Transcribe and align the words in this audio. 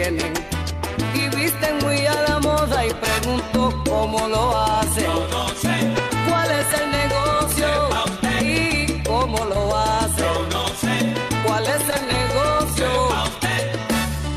y 0.00 1.36
visten 1.36 1.78
muy 1.82 2.06
a 2.06 2.22
la 2.28 2.38
moda 2.38 2.86
y 2.86 2.90
pregunto 2.94 3.82
cómo 3.84 4.28
lo 4.28 4.56
hacen. 4.56 5.06
no 5.28 5.48
sé 5.48 5.74
cuál 6.28 6.48
es 6.52 6.80
el 6.80 6.90
negocio 7.00 7.68
y 8.40 9.02
cómo 9.02 9.44
lo 9.44 9.76
hacen. 9.76 10.48
no 10.52 10.68
sé 10.68 11.14
cuál 11.44 11.64
es 11.66 11.82
el 11.96 12.06
negocio. 12.16 12.86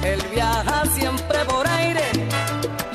Él 0.04 0.20
viaja 0.34 0.84
siempre 0.96 1.46
por 1.46 1.68
aire 1.68 2.06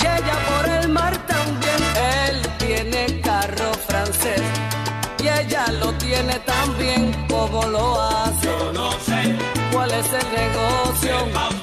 y 0.00 0.02
ella 0.02 0.36
por 0.48 0.68
el 0.68 0.88
mar 0.88 1.16
también. 1.28 1.80
Él 2.26 2.42
tiene 2.58 3.20
carro 3.20 3.72
francés 3.86 4.42
y 5.22 5.28
ella 5.28 5.66
lo 5.80 5.92
tiene 5.92 6.40
también. 6.40 7.14
¿Cómo 7.28 7.64
lo 7.66 8.00
hace? 8.02 8.48
no 8.72 8.90
sé 9.06 9.36
cuál 9.70 9.92
es 9.92 10.06
el 10.12 10.26
negocio. 10.34 11.55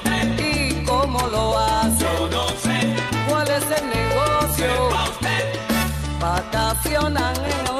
nacional. 6.82 7.73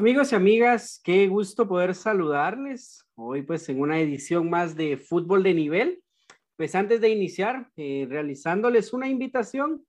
Amigos 0.00 0.32
y 0.32 0.34
amigas, 0.34 0.98
qué 1.04 1.28
gusto 1.28 1.68
poder 1.68 1.94
saludarles 1.94 3.04
hoy 3.16 3.42
pues 3.42 3.68
en 3.68 3.82
una 3.82 4.00
edición 4.00 4.48
más 4.48 4.74
de 4.74 4.96
Fútbol 4.96 5.42
de 5.42 5.52
Nivel. 5.52 6.02
Pues 6.56 6.74
antes 6.74 7.02
de 7.02 7.10
iniciar, 7.10 7.68
eh, 7.76 8.06
realizándoles 8.08 8.94
una 8.94 9.08
invitación 9.08 9.84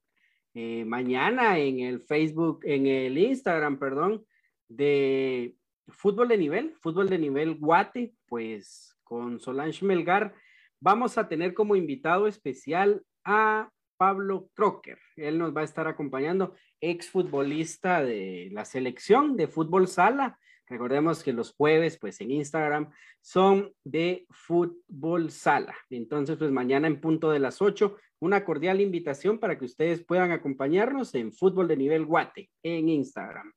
eh, 0.54 0.84
mañana 0.84 1.58
en 1.60 1.80
el 1.80 2.02
Facebook, 2.02 2.60
en 2.66 2.88
el 2.88 3.18
Instagram, 3.18 3.80
perdón, 3.80 4.26
de 4.68 5.56
Fútbol 5.88 6.28
de 6.28 6.38
Nivel, 6.40 6.76
Fútbol 6.82 7.08
de 7.08 7.18
Nivel 7.18 7.56
Guate, 7.56 8.14
pues 8.28 8.98
con 9.06 9.40
Solange 9.40 9.86
Melgar, 9.86 10.34
vamos 10.82 11.18
a 11.18 11.30
tener 11.30 11.54
como 11.54 11.78
invitado 11.78 12.28
especial 12.28 13.02
a 13.24 13.72
Pablo 14.02 14.50
Crocker. 14.56 14.98
Él 15.16 15.38
nos 15.38 15.56
va 15.56 15.62
a 15.62 15.64
estar 15.64 15.88
acompañando 15.88 16.56
exfutbolista 16.80 18.04
de 18.04 18.50
la 18.52 18.66
selección 18.66 19.38
de 19.38 19.48
fútbol 19.48 19.88
sala. 19.88 20.40
Recordemos 20.66 21.22
que 21.22 21.34
los 21.34 21.54
jueves, 21.54 22.00
pues 22.00 22.20
en 22.20 22.32
Instagram, 22.32 22.92
son 23.22 23.72
de 23.84 24.26
fútbol 24.32 25.30
sala. 25.30 25.76
Entonces, 25.92 26.36
pues 26.36 26.50
mañana 26.50 26.88
en 26.88 27.00
punto 27.00 27.30
de 27.30 27.38
las 27.38 27.62
8, 27.62 27.96
una 28.22 28.44
cordial 28.44 28.82
invitación 28.82 29.38
para 29.38 29.60
que 29.60 29.66
ustedes 29.66 30.04
puedan 30.04 30.32
acompañarnos 30.32 31.14
en 31.14 31.32
fútbol 31.32 31.68
de 31.68 31.78
nivel 31.78 32.08
guate 32.08 32.50
en 32.64 32.90
Instagram. 32.90 33.54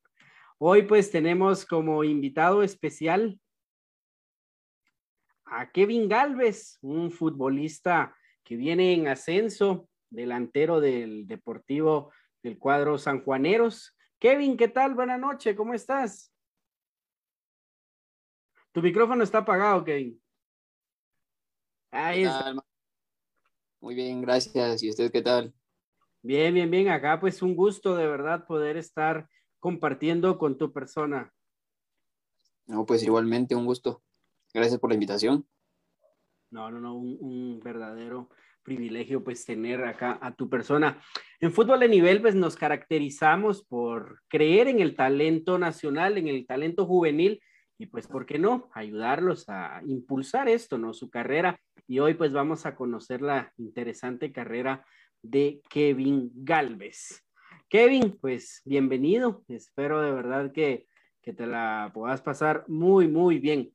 Hoy 0.58 0.82
pues 0.82 1.10
tenemos 1.10 1.64
como 1.64 2.04
invitado 2.04 2.62
especial 2.62 3.40
a 5.46 5.70
Kevin 5.70 6.06
Galvez, 6.06 6.76
un 6.82 7.10
futbolista 7.10 8.14
que 8.44 8.56
viene 8.56 8.92
en 8.92 9.08
ascenso, 9.08 9.88
delantero 10.14 10.80
del 10.80 11.26
Deportivo 11.26 12.12
del 12.42 12.58
cuadro 12.58 12.98
Sanjuaneros. 12.98 13.96
Kevin, 14.18 14.56
¿qué 14.56 14.68
tal? 14.68 14.94
Buenas 14.94 15.18
noches, 15.18 15.56
¿cómo 15.56 15.74
estás? 15.74 16.32
Tu 18.72 18.82
micrófono 18.82 19.22
está 19.22 19.38
apagado, 19.38 19.84
Kevin. 19.84 20.20
Ahí 21.90 22.22
está. 22.22 22.54
Muy 23.80 23.94
bien, 23.94 24.22
gracias. 24.22 24.82
¿Y 24.82 24.90
usted 24.90 25.12
qué 25.12 25.22
tal? 25.22 25.54
Bien, 26.22 26.54
bien, 26.54 26.70
bien. 26.70 26.88
Acá 26.88 27.20
pues 27.20 27.42
un 27.42 27.54
gusto 27.54 27.94
de 27.96 28.06
verdad 28.06 28.46
poder 28.46 28.76
estar 28.76 29.28
compartiendo 29.60 30.38
con 30.38 30.58
tu 30.58 30.72
persona. 30.72 31.32
No, 32.66 32.86
pues 32.86 33.02
igualmente 33.02 33.54
un 33.54 33.66
gusto. 33.66 34.02
Gracias 34.52 34.80
por 34.80 34.90
la 34.90 34.94
invitación. 34.94 35.46
No, 36.50 36.70
no, 36.70 36.80
no, 36.80 36.94
un 36.94 37.60
verdadero 37.60 38.30
privilegio 38.64 39.22
pues 39.22 39.44
tener 39.44 39.84
acá 39.84 40.18
a 40.20 40.34
tu 40.34 40.48
persona. 40.48 41.00
En 41.38 41.52
fútbol 41.52 41.80
de 41.80 41.88
nivel 41.88 42.20
pues 42.20 42.34
nos 42.34 42.56
caracterizamos 42.56 43.62
por 43.64 44.22
creer 44.28 44.66
en 44.66 44.80
el 44.80 44.96
talento 44.96 45.58
nacional, 45.58 46.18
en 46.18 46.26
el 46.26 46.46
talento 46.46 46.86
juvenil 46.86 47.40
y 47.78 47.86
pues, 47.86 48.06
¿por 48.06 48.24
qué 48.24 48.38
no? 48.38 48.70
Ayudarlos 48.72 49.48
a 49.48 49.82
impulsar 49.86 50.48
esto, 50.48 50.78
¿no? 50.78 50.94
Su 50.94 51.10
carrera. 51.10 51.60
Y 51.88 51.98
hoy 51.98 52.14
pues 52.14 52.32
vamos 52.32 52.66
a 52.66 52.76
conocer 52.76 53.20
la 53.20 53.52
interesante 53.56 54.32
carrera 54.32 54.86
de 55.22 55.60
Kevin 55.68 56.30
Galvez. 56.34 57.24
Kevin, 57.68 58.16
pues 58.20 58.62
bienvenido. 58.64 59.42
Espero 59.48 60.00
de 60.02 60.12
verdad 60.12 60.52
que, 60.52 60.86
que 61.20 61.32
te 61.32 61.46
la 61.46 61.90
puedas 61.92 62.22
pasar 62.22 62.64
muy, 62.68 63.08
muy 63.08 63.38
bien. 63.38 63.72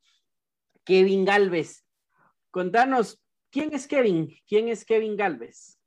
Kevin 0.86 1.26
Galvez, 1.26 1.86
contanos, 2.52 3.22
¿Quién 3.52 3.74
es 3.74 3.88
Kevin? 3.88 4.36
¿Quién 4.48 4.68
es 4.68 4.86
Kevin 4.86 5.16
Galvez? 5.16 5.78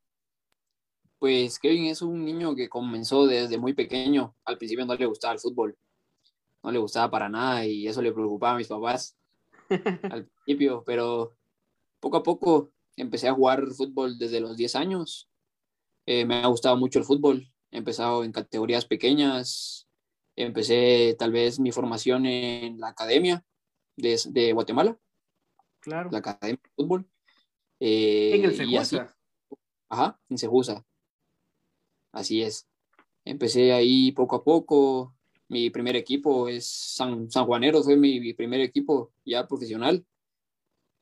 Pues 1.18 1.58
Kevin 1.58 1.86
es 1.86 2.02
un 2.02 2.24
niño 2.24 2.54
que 2.56 2.68
comenzó 2.68 3.26
desde 3.26 3.58
muy 3.58 3.74
pequeño. 3.74 4.34
Al 4.44 4.58
principio 4.58 4.84
no 4.84 4.94
le 4.94 5.06
gustaba 5.06 5.34
el 5.34 5.40
fútbol, 5.40 5.78
no 6.62 6.72
le 6.72 6.78
gustaba 6.78 7.10
para 7.10 7.28
nada 7.28 7.64
y 7.64 7.86
eso 7.86 8.02
le 8.02 8.12
preocupaba 8.12 8.54
a 8.54 8.58
mis 8.58 8.66
papás 8.66 9.16
al 10.10 10.26
principio, 10.26 10.82
pero 10.84 11.36
poco 12.00 12.16
a 12.16 12.22
poco 12.24 12.72
empecé 12.96 13.28
a 13.28 13.34
jugar 13.34 13.64
fútbol 13.68 14.18
desde 14.18 14.40
los 14.40 14.56
10 14.56 14.74
años. 14.74 15.28
Eh, 16.06 16.24
me 16.24 16.36
ha 16.36 16.48
gustado 16.48 16.76
mucho 16.76 16.98
el 16.98 17.04
fútbol. 17.04 17.46
He 17.70 17.78
empezado 17.78 18.24
en 18.24 18.32
categorías 18.32 18.84
pequeñas. 18.84 19.86
Empecé 20.34 21.14
tal 21.16 21.30
vez 21.30 21.60
mi 21.60 21.70
formación 21.70 22.26
en 22.26 22.80
la 22.80 22.88
academia 22.88 23.44
de, 23.96 24.20
de 24.30 24.52
Guatemala, 24.52 24.98
Claro. 25.80 26.10
la 26.10 26.18
academia 26.18 26.60
de 26.62 26.70
fútbol. 26.74 27.06
Eh, 27.84 28.36
en 28.36 28.44
el 28.44 28.54
Segusa. 28.54 29.12
Ajá, 29.88 30.16
en 30.28 30.38
Cejusa. 30.38 30.86
Así 32.12 32.40
es. 32.40 32.68
Empecé 33.24 33.72
ahí 33.72 34.12
poco 34.12 34.36
a 34.36 34.44
poco. 34.44 35.16
Mi 35.48 35.68
primer 35.68 35.96
equipo 35.96 36.46
es 36.46 36.64
San, 36.64 37.28
San 37.28 37.44
Juanero, 37.44 37.82
fue 37.82 37.96
mi, 37.96 38.20
mi 38.20 38.34
primer 38.34 38.60
equipo 38.60 39.12
ya 39.24 39.48
profesional. 39.48 40.06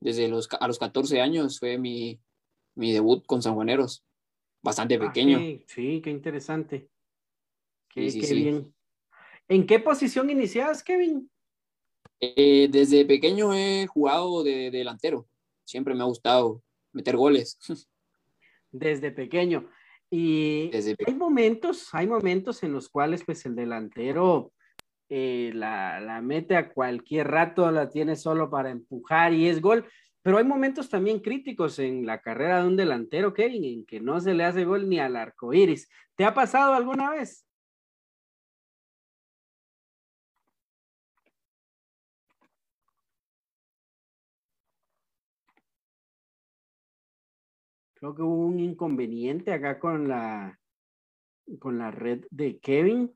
Desde 0.01 0.27
los, 0.29 0.49
a 0.59 0.67
los 0.67 0.79
14 0.79 1.21
años 1.21 1.59
fue 1.59 1.77
mi, 1.77 2.19
mi 2.75 2.93
debut 2.93 3.27
con 3.27 3.43
San 3.43 3.55
Juaneros. 3.55 4.03
Bastante 4.63 4.95
Ah, 4.95 5.01
pequeño. 5.01 5.39
qué- 5.39 5.65
sí, 5.67 6.01
qué 6.03 6.11
interesante. 6.11 6.89
Qué, 7.91 8.05
Sí, 8.05 8.13
sí, 8.13 8.21
qué 8.21 8.27
sí. 8.27 8.35
bien. 8.37 8.75
¿En 9.49 9.67
qué 9.67 9.81
posición 9.81 10.31
iniciabas, 10.31 10.83
Kevin? 10.83 11.31
Eh, 12.21 12.69
desde 12.71 13.05
pequeño 13.05 13.53
he 13.53 13.87
jugado 13.87 14.43
de, 14.43 14.71
delantero. 14.71 15.29
Siempre 15.67 15.95
me 15.95 16.01
ha 16.01 16.07
gustado 16.07 16.63
meter 16.93 17.17
goles. 17.17 17.59
Desde 18.71 19.11
pequeño. 19.11 19.69
Y 20.11 20.71
Desde 20.71 20.97
hay 21.07 21.15
momentos, 21.15 21.89
hay 21.93 22.07
momentos 22.07 22.63
en 22.63 22.73
los 22.73 22.89
cuales 22.89 23.25
pues 23.25 23.47
el 23.47 23.55
delantero 23.55 24.53
eh, 25.09 25.51
la, 25.55 26.01
la 26.01 26.21
mete 26.21 26.57
a 26.57 26.73
cualquier 26.73 27.29
rato, 27.29 27.71
la 27.71 27.89
tiene 27.89 28.17
solo 28.17 28.49
para 28.49 28.71
empujar 28.71 29.35
y 29.35 29.49
es 29.49 29.61
gol, 29.61 29.85
pero 30.23 30.39
hay 30.39 30.45
momentos 30.45 30.89
también 30.89 31.21
críticos 31.21 31.79
en 31.79 32.07
la 32.07 32.21
carrera 32.21 32.61
de 32.61 32.69
un 32.69 32.77
delantero, 32.77 33.33
Kevin, 33.33 33.65
en 33.65 33.87
que 33.87 34.01
no 34.01 34.21
se 34.21 34.35
le 34.35 34.45
hace 34.45 34.65
gol 34.65 34.89
ni 34.89 35.01
al 35.01 35.17
arco 35.17 35.53
iris. 35.53 35.89
¿Te 36.15 36.25
ha 36.25 36.35
pasado 36.35 36.75
alguna 36.75 37.11
vez? 37.11 37.45
Creo 48.01 48.15
que 48.15 48.23
hubo 48.23 48.47
un 48.47 48.59
inconveniente 48.59 49.53
acá 49.53 49.79
con 49.79 50.09
la, 50.09 50.59
con 51.59 51.77
la 51.77 51.91
red 51.91 52.25
de 52.31 52.59
Kevin. 52.59 53.15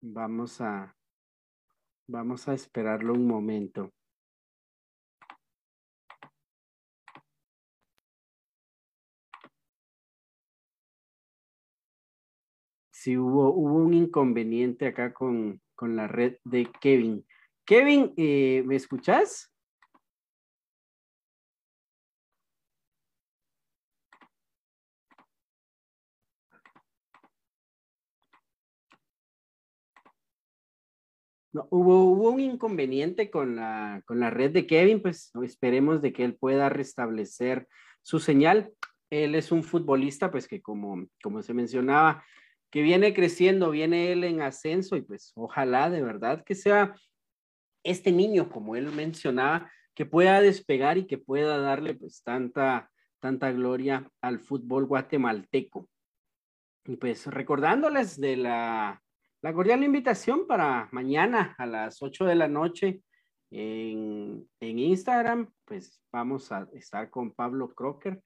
Vamos 0.00 0.62
a, 0.62 0.96
vamos 2.08 2.48
a 2.48 2.54
esperarlo 2.54 3.12
un 3.12 3.26
momento. 3.26 3.92
Sí, 12.90 13.18
hubo, 13.18 13.52
hubo 13.52 13.74
un 13.74 13.92
inconveniente 13.92 14.86
acá 14.86 15.12
con, 15.12 15.60
con 15.74 15.96
la 15.96 16.08
red 16.08 16.38
de 16.44 16.72
Kevin. 16.80 17.26
Kevin, 17.66 18.14
eh, 18.16 18.62
¿me 18.64 18.76
escuchas? 18.76 19.51
No, 31.52 31.68
hubo, 31.70 32.04
hubo 32.04 32.30
un 32.30 32.40
inconveniente 32.40 33.30
con 33.30 33.56
la, 33.56 34.02
con 34.06 34.20
la 34.20 34.30
red 34.30 34.52
de 34.52 34.66
Kevin, 34.66 35.02
pues 35.02 35.30
esperemos 35.42 36.00
de 36.00 36.12
que 36.12 36.24
él 36.24 36.34
pueda 36.34 36.68
restablecer 36.68 37.68
su 38.00 38.20
señal. 38.20 38.72
Él 39.10 39.34
es 39.34 39.52
un 39.52 39.62
futbolista, 39.62 40.30
pues 40.30 40.48
que 40.48 40.62
como, 40.62 41.06
como 41.22 41.42
se 41.42 41.52
mencionaba, 41.52 42.24
que 42.70 42.80
viene 42.80 43.12
creciendo, 43.12 43.70
viene 43.70 44.12
él 44.12 44.24
en 44.24 44.40
ascenso 44.40 44.96
y 44.96 45.02
pues 45.02 45.32
ojalá 45.36 45.90
de 45.90 46.02
verdad 46.02 46.42
que 46.42 46.54
sea 46.54 46.94
este 47.84 48.12
niño, 48.12 48.48
como 48.48 48.76
él 48.76 48.90
mencionaba, 48.90 49.70
que 49.94 50.06
pueda 50.06 50.40
despegar 50.40 50.96
y 50.96 51.06
que 51.06 51.18
pueda 51.18 51.58
darle 51.58 51.94
pues 51.94 52.22
tanta, 52.22 52.90
tanta 53.20 53.52
gloria 53.52 54.10
al 54.22 54.40
fútbol 54.40 54.86
guatemalteco. 54.86 55.86
Y 56.86 56.96
pues 56.96 57.26
recordándoles 57.26 58.18
de 58.18 58.36
la, 58.38 59.01
la 59.42 59.52
cordial 59.52 59.82
invitación 59.82 60.46
para 60.46 60.88
mañana 60.92 61.56
a 61.58 61.66
las 61.66 62.00
8 62.00 62.26
de 62.26 62.36
la 62.36 62.46
noche 62.46 63.02
en, 63.50 64.48
en 64.60 64.78
Instagram, 64.78 65.52
pues 65.64 66.00
vamos 66.12 66.52
a 66.52 66.68
estar 66.74 67.10
con 67.10 67.32
Pablo 67.32 67.74
Crocker, 67.74 68.22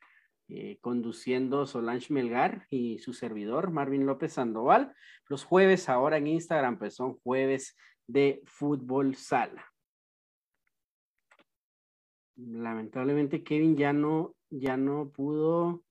eh, 0.49 0.79
conduciendo 0.83 1.67
Solange 1.67 2.13
Melgar 2.13 2.67
y 2.69 2.99
su 2.99 3.15
servidor 3.15 3.71
Marvin 3.71 4.05
López 4.05 4.35
Sandoval. 4.35 4.95
Los 5.27 5.43
jueves 5.43 5.89
ahora 5.89 6.19
en 6.19 6.27
Instagram, 6.27 6.79
pues 6.79 6.95
son 6.95 7.15
jueves 7.21 7.77
de 8.07 8.43
fútbol 8.45 9.17
sala. 9.17 9.73
Lamentablemente 12.37 13.43
Kevin 13.43 13.75
ya 13.77 13.95
no, 13.95 14.37
ya 14.51 14.77
no 14.77 15.09
pudo 15.09 15.83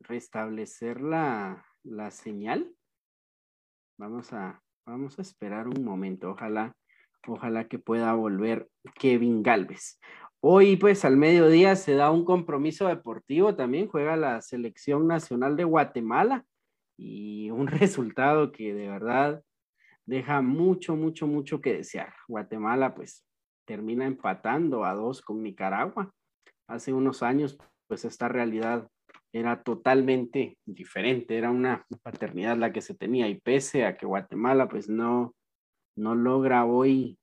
restablecer 0.00 1.00
la, 1.00 1.64
la 1.84 2.10
señal. 2.10 2.75
Vamos 3.98 4.30
a, 4.34 4.62
vamos 4.84 5.18
a 5.18 5.22
esperar 5.22 5.68
un 5.68 5.82
momento. 5.82 6.30
Ojalá, 6.30 6.76
ojalá 7.26 7.66
que 7.66 7.78
pueda 7.78 8.12
volver 8.12 8.68
Kevin 8.94 9.42
Galvez. 9.42 9.98
Hoy, 10.40 10.76
pues, 10.76 11.06
al 11.06 11.16
mediodía 11.16 11.76
se 11.76 11.94
da 11.94 12.10
un 12.10 12.26
compromiso 12.26 12.88
deportivo 12.88 13.56
también. 13.56 13.88
Juega 13.88 14.16
la 14.16 14.42
selección 14.42 15.06
nacional 15.06 15.56
de 15.56 15.64
Guatemala 15.64 16.44
y 16.98 17.50
un 17.50 17.66
resultado 17.68 18.52
que 18.52 18.74
de 18.74 18.86
verdad 18.88 19.42
deja 20.04 20.42
mucho, 20.42 20.94
mucho, 20.94 21.26
mucho 21.26 21.62
que 21.62 21.72
desear. 21.72 22.12
Guatemala, 22.28 22.94
pues, 22.94 23.24
termina 23.64 24.04
empatando 24.04 24.84
a 24.84 24.92
dos 24.92 25.22
con 25.22 25.42
Nicaragua. 25.42 26.12
Hace 26.68 26.92
unos 26.92 27.22
años, 27.22 27.58
pues, 27.88 28.04
esta 28.04 28.28
realidad 28.28 28.90
era 29.32 29.62
totalmente 29.62 30.58
diferente, 30.64 31.36
era 31.36 31.50
una 31.50 31.84
paternidad 32.02 32.56
la 32.56 32.72
que 32.72 32.80
se 32.80 32.94
tenía 32.94 33.28
y 33.28 33.40
pese 33.40 33.84
a 33.84 33.96
que 33.96 34.06
Guatemala 34.06 34.68
pues 34.68 34.88
no, 34.88 35.34
no 35.96 36.14
logra 36.14 36.64
hoy 36.64 37.18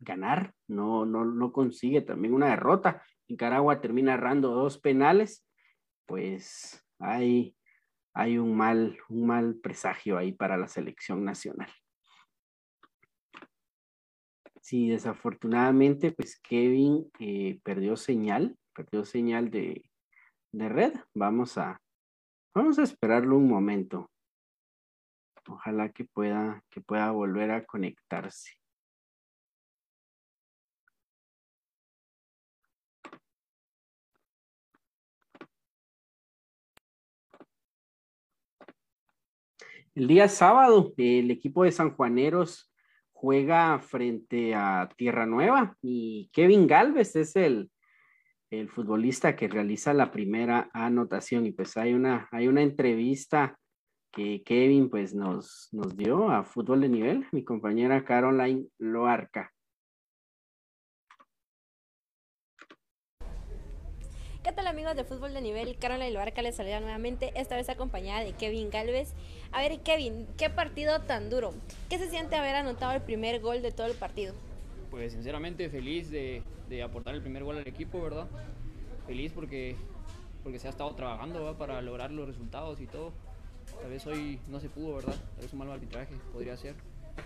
ganar, 0.00 0.54
no, 0.68 1.04
no, 1.04 1.24
no 1.24 1.52
consigue 1.52 2.02
también 2.02 2.34
una 2.34 2.50
derrota, 2.50 3.02
Nicaragua 3.28 3.80
termina 3.80 4.14
errando 4.14 4.50
dos 4.50 4.78
penales, 4.78 5.44
pues 6.06 6.84
hay, 6.98 7.56
hay 8.14 8.38
un, 8.38 8.56
mal, 8.56 8.98
un 9.08 9.26
mal 9.26 9.56
presagio 9.56 10.16
ahí 10.16 10.32
para 10.32 10.56
la 10.56 10.68
selección 10.68 11.24
nacional. 11.24 11.70
Sí, 14.60 14.88
desafortunadamente 14.88 16.12
pues 16.12 16.38
Kevin 16.40 17.10
eh, 17.18 17.58
perdió 17.62 17.96
señal, 17.96 18.56
perdió 18.74 19.04
señal 19.04 19.50
de, 19.50 19.87
de 20.52 20.68
red. 20.68 20.92
Vamos 21.14 21.58
a, 21.58 21.80
vamos 22.54 22.78
a 22.78 22.82
esperarlo 22.82 23.36
un 23.36 23.48
momento. 23.48 24.10
Ojalá 25.48 25.90
que 25.90 26.04
pueda, 26.04 26.62
que 26.70 26.80
pueda 26.80 27.10
volver 27.10 27.50
a 27.50 27.64
conectarse. 27.64 28.52
El 39.94 40.06
día 40.06 40.28
sábado, 40.28 40.92
el 40.96 41.30
equipo 41.30 41.64
de 41.64 41.72
San 41.72 41.90
Juaneros 41.96 42.70
juega 43.12 43.80
frente 43.80 44.54
a 44.54 44.88
Tierra 44.96 45.26
Nueva 45.26 45.76
y 45.82 46.30
Kevin 46.32 46.68
Galvez 46.68 47.16
es 47.16 47.34
el, 47.34 47.68
el 48.50 48.68
futbolista 48.70 49.36
que 49.36 49.48
realiza 49.48 49.92
la 49.92 50.10
primera 50.10 50.70
anotación 50.72 51.46
y 51.46 51.52
pues 51.52 51.76
hay 51.76 51.92
una, 51.92 52.28
hay 52.32 52.48
una 52.48 52.62
entrevista 52.62 53.58
que 54.10 54.42
Kevin 54.42 54.88
pues 54.88 55.14
nos, 55.14 55.68
nos 55.72 55.96
dio 55.96 56.30
a 56.30 56.44
Fútbol 56.44 56.80
de 56.80 56.88
Nivel, 56.88 57.26
mi 57.32 57.44
compañera 57.44 58.04
Caroline 58.04 58.66
Loarca. 58.78 59.52
¿Qué 64.42 64.52
tal 64.54 64.66
amigos 64.66 64.96
de 64.96 65.04
Fútbol 65.04 65.34
de 65.34 65.42
Nivel? 65.42 65.76
Caroline 65.78 66.10
Loarca 66.10 66.40
les 66.40 66.56
saluda 66.56 66.80
nuevamente, 66.80 67.32
esta 67.34 67.56
vez 67.56 67.68
acompañada 67.68 68.24
de 68.24 68.32
Kevin 68.32 68.70
Galvez. 68.70 69.12
A 69.52 69.60
ver 69.60 69.78
Kevin, 69.80 70.26
¿qué 70.38 70.48
partido 70.48 71.02
tan 71.02 71.28
duro? 71.28 71.52
¿Qué 71.90 71.98
se 71.98 72.08
siente 72.08 72.36
haber 72.36 72.56
anotado 72.56 72.94
el 72.94 73.02
primer 73.02 73.40
gol 73.40 73.60
de 73.60 73.72
todo 73.72 73.88
el 73.88 73.94
partido? 73.94 74.34
Pues 74.90 75.12
sinceramente 75.12 75.68
feliz 75.68 76.10
de, 76.10 76.42
de 76.68 76.82
aportar 76.82 77.14
el 77.14 77.20
primer 77.20 77.44
gol 77.44 77.58
al 77.58 77.68
equipo, 77.68 78.00
¿verdad? 78.02 78.26
Feliz 79.06 79.32
porque, 79.32 79.76
porque 80.42 80.58
se 80.58 80.66
ha 80.66 80.70
estado 80.70 80.94
trabajando 80.94 81.56
para 81.58 81.80
lograr 81.82 82.10
los 82.10 82.26
resultados 82.26 82.80
y 82.80 82.86
todo. 82.86 83.12
Tal 83.80 83.90
vez 83.90 84.06
hoy 84.06 84.40
no 84.48 84.60
se 84.60 84.68
pudo, 84.68 84.96
¿verdad? 84.96 85.14
Tal 85.34 85.42
vez 85.42 85.52
un 85.52 85.58
mal 85.58 85.70
arbitraje 85.70 86.14
podría 86.32 86.56
ser, 86.56 86.74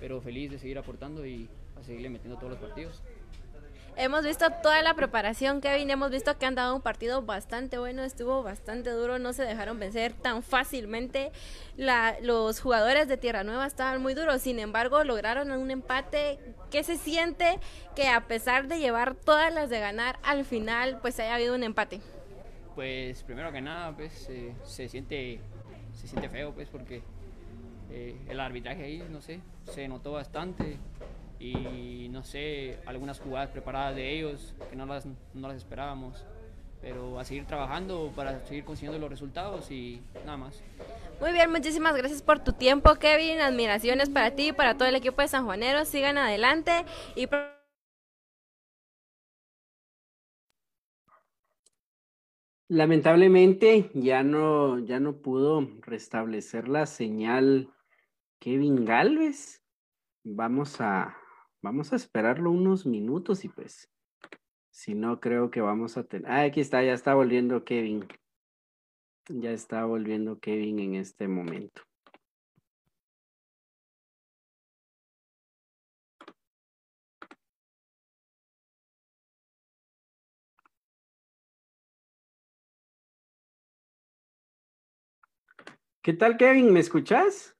pero 0.01 0.21
feliz 0.21 0.51
de 0.51 0.59
seguir 0.59 0.79
aportando 0.79 1.25
y 1.25 1.49
a 1.79 1.85
seguirle 1.85 2.11
metiendo 2.11 2.37
todos 2.37 2.51
los 2.51 2.61
partidos. 2.61 3.01
Hemos 3.95 4.25
visto 4.25 4.51
toda 4.63 4.83
la 4.83 4.95
preparación, 4.95 5.61
Kevin. 5.61 5.91
Hemos 5.91 6.11
visto 6.11 6.39
que 6.39 6.47
han 6.47 6.55
dado 6.55 6.75
un 6.75 6.81
partido 6.81 7.23
bastante 7.23 7.79
bueno, 7.79 8.03
estuvo 8.03 8.43
bastante 8.43 8.91
duro, 8.91 9.19
no 9.19 9.35
se 9.35 9.43
dejaron 9.43 9.79
vencer 9.79 10.15
tan 10.15 10.43
fácilmente. 10.43 11.31
La, 11.77 12.17
los 12.23 12.61
jugadores 12.61 13.07
de 13.07 13.19
Tierra 13.19 13.45
Nueva 13.45 13.67
estaban 13.67 14.01
muy 14.01 14.15
duros, 14.15 14.41
sin 14.41 14.59
embargo, 14.59 15.05
lograron 15.05 15.51
un 15.51 15.71
empate. 15.71 16.39
¿Qué 16.71 16.83
se 16.85 16.97
siente 16.97 17.59
que 17.95 18.09
a 18.09 18.27
pesar 18.27 18.67
de 18.67 18.79
llevar 18.79 19.15
todas 19.15 19.53
las 19.53 19.69
de 19.69 19.81
ganar, 19.81 20.19
al 20.23 20.47
final 20.47 20.99
pues 21.03 21.21
haya 21.21 21.35
habido 21.35 21.55
un 21.55 21.63
empate? 21.63 22.01
Pues 22.75 23.23
primero 23.25 23.53
que 23.53 23.61
nada, 23.61 23.95
pues 23.95 24.27
eh, 24.31 24.55
se 24.65 24.89
siente 24.89 25.39
feo, 26.31 26.55
pues 26.55 26.71
porque 26.71 27.03
eh, 27.91 28.17
el 28.27 28.41
arbitraje 28.41 28.85
ahí, 28.85 29.07
no 29.11 29.21
sé, 29.21 29.41
se 29.71 29.87
notó 29.87 30.13
bastante 30.13 30.79
y 31.43 32.09
no 32.11 32.23
sé, 32.23 32.79
algunas 32.87 33.19
jugadas 33.19 33.51
preparadas 33.51 33.97
de 33.97 34.17
ellos 34.17 34.55
que 34.71 34.77
no 34.77 34.87
las, 34.87 35.07
no 35.07 35.49
las 35.49 35.57
esperábamos. 35.57 36.25
Pero 36.81 37.19
a 37.19 37.25
seguir 37.25 37.47
trabajando 37.47 38.13
para 38.15 38.45
seguir 38.47 38.65
consiguiendo 38.65 38.99
los 38.99 39.09
resultados 39.09 39.71
y 39.71 40.01
nada 40.25 40.37
más. 40.37 40.63
Muy 41.21 41.33
bien, 41.33 41.51
muchísimas 41.51 41.97
gracias 41.97 42.23
por 42.23 42.41
tu 42.41 42.53
tiempo, 42.53 42.97
Kevin. 42.97 43.41
Admiraciones 43.41 44.11
para 44.11 44.33
ti 44.33 44.49
y 44.49 44.53
para 44.53 44.77
todo 44.77 44.89
el 44.89 44.97
equipo 44.97 45.23
de 45.23 45.29
San 45.29 45.45
Juanero. 45.45 45.85
Sigan 45.85 46.19
adelante 46.19 46.85
y. 47.15 47.29
Lamentablemente 52.69 53.91
ya 53.95 54.25
no, 54.25 54.81
ya 54.81 54.99
no 54.99 55.19
pudo 55.19 55.69
restablecer 55.83 56.69
la 56.69 56.87
señal 56.87 57.69
Kevin 58.41 58.85
Galvez. 58.85 59.63
Vamos 60.25 60.81
a, 60.81 61.17
Vamos 61.63 61.93
a 61.93 61.97
esperarlo 61.97 62.51
unos 62.51 62.87
minutos 62.87 63.45
y 63.45 63.49
pues, 63.49 63.89
si 64.73 64.95
no, 64.95 65.21
creo 65.21 65.53
que 65.53 65.61
vamos 65.61 65.97
a 65.97 66.03
tener... 66.03 66.29
Ah, 66.29 66.43
aquí 66.43 66.61
está, 66.61 66.83
ya 66.83 66.93
está 66.93 67.15
volviendo 67.15 67.65
Kevin. 67.65 68.05
Ya 69.29 69.53
está 69.53 69.85
volviendo 69.85 70.41
Kevin 70.41 70.81
en 70.81 70.97
este 70.97 71.29
momento. 71.29 71.83
¿Qué 86.03 86.13
tal, 86.13 86.37
Kevin? 86.37 86.73
¿Me 86.73 86.81
escuchas? 86.81 87.57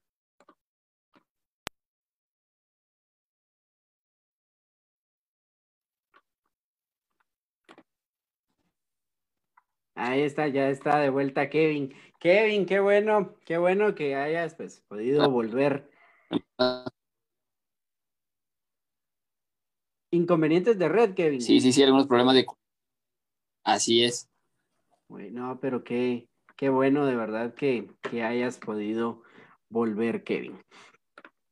Ahí 9.95 10.21
está, 10.21 10.47
ya 10.47 10.69
está 10.69 10.99
de 10.99 11.09
vuelta 11.09 11.49
Kevin. 11.49 11.93
Kevin, 12.19 12.65
qué 12.65 12.79
bueno, 12.79 13.35
qué 13.45 13.57
bueno 13.57 13.93
que 13.93 14.15
hayas 14.15 14.55
pues 14.55 14.81
podido 14.87 15.29
volver. 15.29 15.89
Inconvenientes 20.11 20.79
de 20.79 20.89
red, 20.89 21.13
Kevin. 21.13 21.41
Sí, 21.41 21.59
sí, 21.59 21.71
sí, 21.71 21.83
algunos 21.83 22.07
problemas 22.07 22.35
de... 22.35 22.45
Así 23.63 24.03
es. 24.03 24.29
Bueno, 25.07 25.59
pero 25.61 25.83
qué, 25.83 26.27
qué 26.55 26.69
bueno 26.69 27.05
de 27.05 27.15
verdad 27.15 27.53
que, 27.53 27.89
que 28.09 28.23
hayas 28.23 28.57
podido 28.57 29.21
volver, 29.69 30.23
Kevin. 30.23 30.59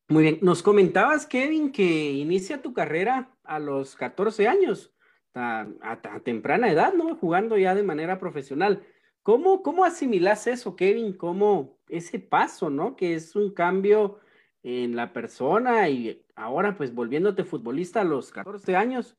Muy 0.08 0.24
bien, 0.24 0.40
nos 0.42 0.64
comentabas, 0.64 1.26
Kevin, 1.26 1.72
que 1.72 2.12
inicia 2.12 2.62
tu 2.62 2.74
carrera 2.74 3.36
a 3.44 3.60
los 3.60 3.96
14 3.96 4.48
años 4.48 4.92
a, 5.34 6.22
temprana 6.24 6.72
edad, 6.72 6.94
¿no? 6.94 7.16
Jugando 7.16 7.58
ya 7.58 7.76
de 7.76 7.84
manera 7.84 8.20
profesional. 8.20 8.86
¿Cómo, 9.24 9.62
¿Cómo 9.64 9.86
asimilas 9.86 10.48
eso, 10.48 10.76
Kevin? 10.76 11.14
¿Cómo 11.14 11.78
ese 11.90 12.20
paso, 12.20 12.70
¿no? 12.70 12.96
Que 12.96 13.16
es 13.16 13.36
un 13.36 13.54
cambio 13.54 14.20
en 14.64 14.96
la 14.96 15.14
persona 15.14 15.90
y 15.90 16.24
ahora 16.36 16.76
pues 16.78 16.94
volviéndote 16.94 17.44
futbolista 17.44 18.02
a 18.02 18.04
los 18.04 18.32
14 18.32 18.76
años. 18.76 19.16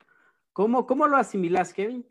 ¿Cómo, 0.52 0.86
cómo 0.86 1.06
lo 1.08 1.16
asimilas, 1.16 1.72
Kevin? 1.72 2.06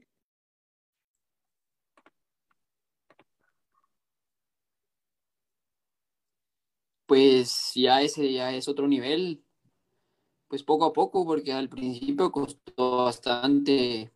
Pues 7.06 7.72
ya 7.76 8.02
ese 8.02 8.32
ya 8.32 8.54
es 8.54 8.68
otro 8.68 8.88
nivel 8.88 9.44
pues 10.52 10.64
poco 10.64 10.84
a 10.84 10.92
poco, 10.92 11.26
porque 11.26 11.54
al 11.54 11.70
principio 11.70 12.30
costó 12.30 13.06
bastante. 13.06 14.12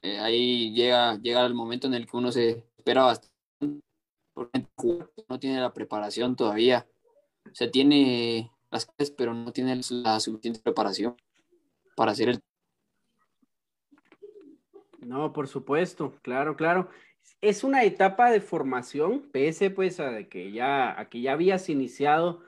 Eh, 0.00 0.18
ahí 0.18 0.72
llega, 0.72 1.18
llega 1.18 1.44
el 1.44 1.52
momento 1.52 1.86
en 1.88 1.92
el 1.92 2.06
que 2.06 2.16
uno 2.16 2.32
se 2.32 2.64
espera 2.78 3.02
bastante, 3.02 3.82
no 5.28 5.38
tiene 5.38 5.60
la 5.60 5.74
preparación 5.74 6.36
todavía. 6.36 6.86
O 7.44 7.54
sea, 7.54 7.70
tiene 7.70 8.50
las 8.70 8.86
clases, 8.86 9.10
pero 9.10 9.34
no 9.34 9.52
tiene 9.52 9.78
la 9.90 10.18
suficiente 10.20 10.60
preparación 10.60 11.14
para 11.96 12.12
hacer 12.12 12.30
el. 12.30 12.40
No, 15.00 15.34
por 15.34 15.48
supuesto, 15.48 16.14
claro, 16.22 16.56
claro. 16.56 16.88
Es 17.42 17.62
una 17.62 17.84
etapa 17.84 18.30
de 18.30 18.40
formación, 18.40 19.28
pese 19.30 19.68
pues 19.68 20.00
a 20.00 20.24
que 20.30 20.50
ya, 20.50 20.98
a 20.98 21.10
que 21.10 21.20
ya 21.20 21.32
habías 21.32 21.68
iniciado 21.68 22.40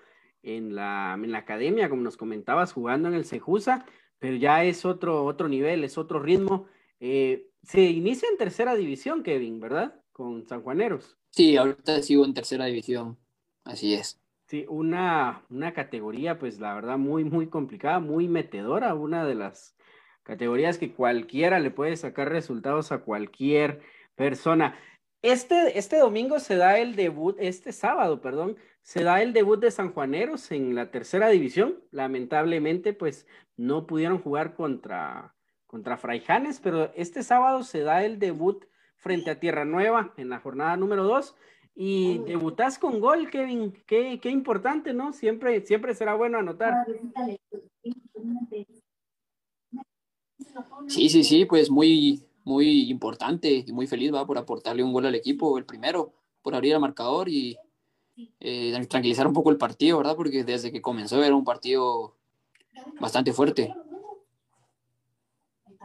en 0.46 0.76
la, 0.76 1.14
en 1.14 1.32
la 1.32 1.38
academia, 1.38 1.88
como 1.88 2.02
nos 2.02 2.16
comentabas, 2.16 2.72
jugando 2.72 3.08
en 3.08 3.14
el 3.14 3.24
Sejusa, 3.24 3.84
pero 4.18 4.36
ya 4.36 4.64
es 4.64 4.84
otro, 4.84 5.24
otro 5.24 5.48
nivel, 5.48 5.82
es 5.82 5.98
otro 5.98 6.20
ritmo. 6.20 6.66
Eh, 7.00 7.48
se 7.62 7.82
inicia 7.82 8.28
en 8.30 8.38
tercera 8.38 8.76
división, 8.76 9.22
Kevin, 9.24 9.60
¿verdad? 9.60 10.00
Con 10.12 10.46
San 10.46 10.62
Juaneros. 10.62 11.18
Sí, 11.30 11.56
ahorita 11.56 12.00
sigo 12.02 12.24
en 12.24 12.32
tercera 12.32 12.66
división, 12.66 13.18
así 13.64 13.94
es. 13.94 14.22
Sí, 14.46 14.64
una, 14.68 15.42
una 15.50 15.74
categoría, 15.74 16.38
pues 16.38 16.60
la 16.60 16.74
verdad, 16.74 16.96
muy, 16.96 17.24
muy 17.24 17.48
complicada, 17.48 17.98
muy 17.98 18.28
metedora, 18.28 18.94
una 18.94 19.26
de 19.26 19.34
las 19.34 19.76
categorías 20.22 20.78
que 20.78 20.92
cualquiera 20.92 21.58
le 21.58 21.72
puede 21.72 21.96
sacar 21.96 22.30
resultados 22.30 22.92
a 22.92 22.98
cualquier 22.98 23.80
persona. 24.14 24.78
Este, 25.26 25.76
este 25.76 25.98
domingo 25.98 26.38
se 26.38 26.54
da 26.54 26.78
el 26.78 26.94
debut, 26.94 27.36
este 27.40 27.72
sábado, 27.72 28.20
perdón, 28.20 28.56
se 28.82 29.02
da 29.02 29.22
el 29.22 29.32
debut 29.32 29.58
de 29.58 29.72
San 29.72 29.92
Juaneros 29.92 30.52
en 30.52 30.76
la 30.76 30.92
tercera 30.92 31.28
división. 31.30 31.80
Lamentablemente, 31.90 32.92
pues 32.92 33.26
no 33.56 33.88
pudieron 33.88 34.22
jugar 34.22 34.54
contra, 34.54 35.34
contra 35.66 35.96
Fraijanes, 35.96 36.60
pero 36.60 36.92
este 36.94 37.24
sábado 37.24 37.64
se 37.64 37.80
da 37.80 38.04
el 38.04 38.20
debut 38.20 38.66
frente 38.98 39.32
a 39.32 39.40
Tierra 39.40 39.64
Nueva 39.64 40.14
en 40.16 40.28
la 40.28 40.38
jornada 40.38 40.76
número 40.76 41.02
dos. 41.02 41.34
Y 41.74 42.18
debutas 42.18 42.78
con 42.78 43.00
gol, 43.00 43.28
Kevin. 43.28 43.72
Qué, 43.84 44.20
qué 44.22 44.30
importante, 44.30 44.94
¿no? 44.94 45.12
Siempre, 45.12 45.60
siempre 45.66 45.92
será 45.96 46.14
bueno 46.14 46.38
anotar. 46.38 46.86
Sí, 50.86 51.08
sí, 51.08 51.24
sí, 51.24 51.44
pues 51.46 51.68
muy, 51.68 52.24
muy 52.46 52.88
importante 52.90 53.64
y 53.66 53.72
muy 53.72 53.88
feliz 53.88 54.14
va 54.14 54.24
por 54.24 54.38
aportarle 54.38 54.84
un 54.84 54.92
gol 54.92 55.04
al 55.04 55.16
equipo, 55.16 55.58
el 55.58 55.64
primero, 55.64 56.12
por 56.42 56.54
abrir 56.54 56.74
el 56.74 56.80
marcador 56.80 57.28
y 57.28 57.58
eh, 58.38 58.86
tranquilizar 58.88 59.26
un 59.26 59.32
poco 59.32 59.50
el 59.50 59.56
partido, 59.56 59.98
¿verdad? 59.98 60.14
Porque 60.14 60.44
desde 60.44 60.70
que 60.70 60.80
comenzó 60.80 61.22
era 61.24 61.34
un 61.34 61.44
partido 61.44 62.14
bastante 63.00 63.32
fuerte. 63.32 63.74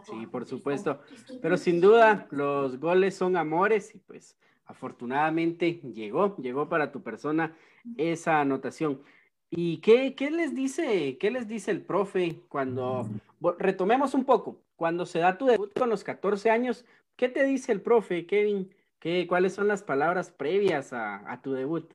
Sí, 0.04 0.28
por 0.28 0.46
supuesto. 0.46 1.02
Pero 1.42 1.58
sin 1.58 1.82
duda, 1.82 2.28
los 2.30 2.80
goles 2.80 3.16
son 3.16 3.38
amores 3.38 3.96
y 3.96 3.98
pues 3.98 4.38
afortunadamente 4.66 5.82
llegó, 5.96 6.38
llegó 6.38 6.70
para 6.70 6.92
tu 6.92 7.02
persona 7.02 7.58
esa 7.98 8.40
anotación. 8.40 9.02
¿Y 9.50 9.78
qué, 9.78 10.14
qué 10.14 10.30
les 10.30 10.54
dice, 10.54 11.18
qué 11.18 11.32
les 11.32 11.48
dice 11.48 11.72
el 11.72 11.82
profe 11.82 12.40
cuando, 12.50 13.10
retomemos 13.58 14.14
un 14.14 14.26
poco, 14.26 14.62
cuando 14.82 15.06
se 15.06 15.20
da 15.20 15.38
tu 15.38 15.46
debut 15.46 15.72
con 15.78 15.90
los 15.90 16.04
14 16.04 16.50
años, 16.50 16.86
¿qué 17.16 17.30
te 17.30 17.44
dice 17.44 17.72
el 17.72 17.84
profe, 17.84 18.26
Kevin? 18.26 18.76
¿Qué, 18.98 19.28
¿Cuáles 19.28 19.54
son 19.54 19.68
las 19.68 19.84
palabras 19.84 20.32
previas 20.32 20.92
a, 20.92 21.32
a 21.32 21.40
tu 21.40 21.54
debut? 21.54 21.94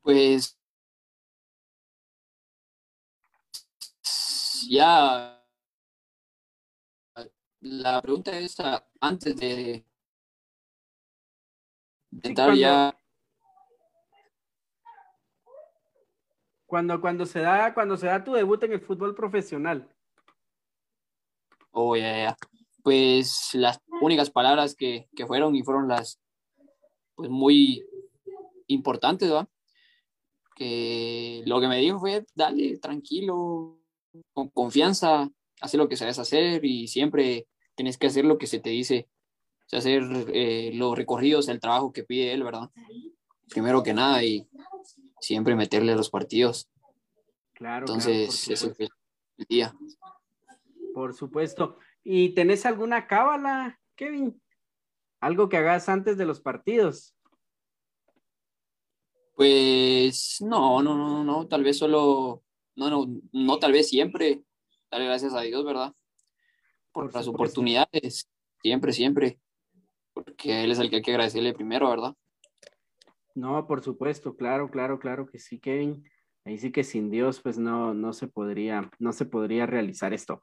Pues 0.00 0.58
ya 4.66 5.44
la 7.60 8.00
pregunta 8.00 8.38
es 8.38 8.58
ah, 8.60 8.82
antes 8.98 9.36
de, 9.36 9.84
intentar 12.12 12.54
ya 12.54 12.98
cuando 16.64 16.98
cuando 16.98 17.26
se 17.26 17.40
da 17.40 17.74
cuando 17.74 17.98
se 17.98 18.06
da 18.06 18.24
tu 18.24 18.32
debut 18.32 18.62
en 18.62 18.72
el 18.72 18.80
fútbol 18.80 19.14
profesional 19.14 19.94
oh 21.72 21.96
ya, 21.96 22.16
ya. 22.16 22.36
pues 22.82 23.50
las 23.54 23.80
únicas 24.00 24.30
palabras 24.30 24.74
que, 24.74 25.08
que 25.16 25.26
fueron 25.26 25.54
y 25.56 25.62
fueron 25.62 25.88
las 25.88 26.20
pues 27.14 27.30
muy 27.30 27.84
importantes, 28.66 29.28
¿verdad? 29.28 29.48
Que 30.54 31.42
lo 31.46 31.60
que 31.60 31.68
me 31.68 31.78
dijo 31.78 31.98
fue, 31.98 32.24
dale, 32.34 32.78
tranquilo, 32.78 33.78
con 34.32 34.48
confianza, 34.50 35.30
haz 35.60 35.74
lo 35.74 35.88
que 35.88 35.96
sabes 35.96 36.18
hacer 36.18 36.64
y 36.64 36.88
siempre 36.88 37.46
tienes 37.74 37.98
que 37.98 38.08
hacer 38.08 38.24
lo 38.24 38.38
que 38.38 38.46
se 38.46 38.58
te 38.58 38.70
dice, 38.70 39.08
o 39.66 39.68
sea, 39.68 39.78
hacer 39.78 40.02
eh, 40.32 40.72
los 40.74 40.96
recorridos, 40.96 41.48
el 41.48 41.60
trabajo 41.60 41.92
que 41.92 42.04
pide 42.04 42.32
él, 42.32 42.42
¿verdad? 42.42 42.70
Primero 43.48 43.82
que 43.82 43.94
nada 43.94 44.22
y 44.24 44.46
siempre 45.20 45.54
meterle 45.54 45.92
a 45.92 45.96
los 45.96 46.10
partidos. 46.10 46.68
Claro. 47.54 47.86
Entonces, 47.86 48.44
claro, 48.44 48.54
ese 48.54 48.74
fue 48.74 48.88
el 49.38 49.46
día. 49.48 49.74
Por 50.94 51.14
supuesto. 51.14 51.78
¿Y 52.04 52.34
tenés 52.34 52.66
alguna 52.66 53.06
cábala, 53.06 53.80
Kevin? 53.96 54.40
Algo 55.20 55.48
que 55.48 55.56
hagas 55.56 55.88
antes 55.88 56.18
de 56.18 56.26
los 56.26 56.40
partidos. 56.40 57.14
Pues 59.34 60.38
no, 60.40 60.82
no, 60.82 60.96
no, 60.96 61.24
no, 61.24 61.48
tal 61.48 61.64
vez 61.64 61.78
solo, 61.78 62.42
no, 62.76 62.90
no, 62.90 63.06
no, 63.32 63.58
tal 63.58 63.72
vez 63.72 63.88
siempre, 63.88 64.42
darle 64.90 65.06
gracias 65.06 65.32
a 65.34 65.40
Dios, 65.40 65.64
¿verdad? 65.64 65.94
Por, 66.92 67.06
Por 67.06 67.14
las 67.14 67.24
supuesto. 67.24 67.30
oportunidades, 67.60 68.28
siempre, 68.62 68.92
siempre, 68.92 69.40
porque 70.12 70.64
Él 70.64 70.72
es 70.72 70.78
el 70.78 70.90
que 70.90 70.96
hay 70.96 71.02
que 71.02 71.12
agradecerle 71.12 71.54
primero, 71.54 71.88
¿verdad? 71.88 72.14
No, 73.34 73.66
por 73.66 73.82
supuesto, 73.82 74.36
claro, 74.36 74.70
claro, 74.70 74.98
claro 74.98 75.26
que 75.26 75.38
sí, 75.38 75.58
Kevin. 75.58 76.04
Ahí 76.44 76.58
sí 76.58 76.70
que 76.72 76.84
sin 76.84 77.10
Dios, 77.10 77.40
pues 77.40 77.56
no, 77.56 77.94
no 77.94 78.12
se 78.12 78.26
podría, 78.26 78.90
no 78.98 79.12
se 79.12 79.24
podría 79.24 79.64
realizar 79.64 80.12
esto. 80.12 80.42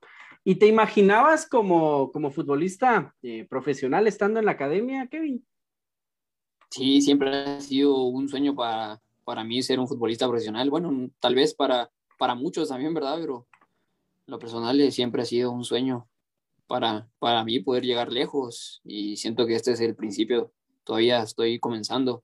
¿Y 0.49 0.55
te 0.55 0.65
imaginabas 0.65 1.47
como, 1.47 2.11
como 2.11 2.31
futbolista 2.31 3.13
eh, 3.21 3.45
profesional 3.47 4.07
estando 4.07 4.39
en 4.39 4.45
la 4.45 4.53
academia, 4.53 5.05
Kevin? 5.05 5.45
Sí, 6.71 7.03
siempre 7.03 7.29
ha 7.29 7.61
sido 7.61 8.01
un 8.05 8.27
sueño 8.27 8.55
para, 8.55 8.99
para 9.25 9.43
mí 9.43 9.61
ser 9.61 9.79
un 9.79 9.87
futbolista 9.87 10.27
profesional, 10.27 10.71
bueno, 10.71 11.11
tal 11.19 11.35
vez 11.35 11.53
para, 11.53 11.91
para 12.17 12.33
muchos 12.33 12.69
también, 12.69 12.95
¿verdad? 12.95 13.17
Pero 13.19 13.47
lo 14.25 14.39
personal 14.39 14.91
siempre 14.91 15.21
ha 15.21 15.25
sido 15.25 15.51
un 15.51 15.63
sueño 15.63 16.09
para, 16.65 17.07
para 17.19 17.43
mí 17.43 17.59
poder 17.59 17.83
llegar 17.83 18.11
lejos 18.11 18.81
y 18.83 19.17
siento 19.17 19.45
que 19.45 19.53
este 19.53 19.73
es 19.73 19.81
el 19.81 19.95
principio, 19.95 20.51
todavía 20.83 21.21
estoy 21.21 21.59
comenzando. 21.59 22.23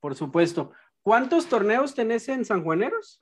Por 0.00 0.14
supuesto. 0.14 0.72
¿Cuántos 1.02 1.50
torneos 1.50 1.94
tenés 1.94 2.30
en 2.30 2.46
San 2.46 2.64
Juaneros? 2.64 3.20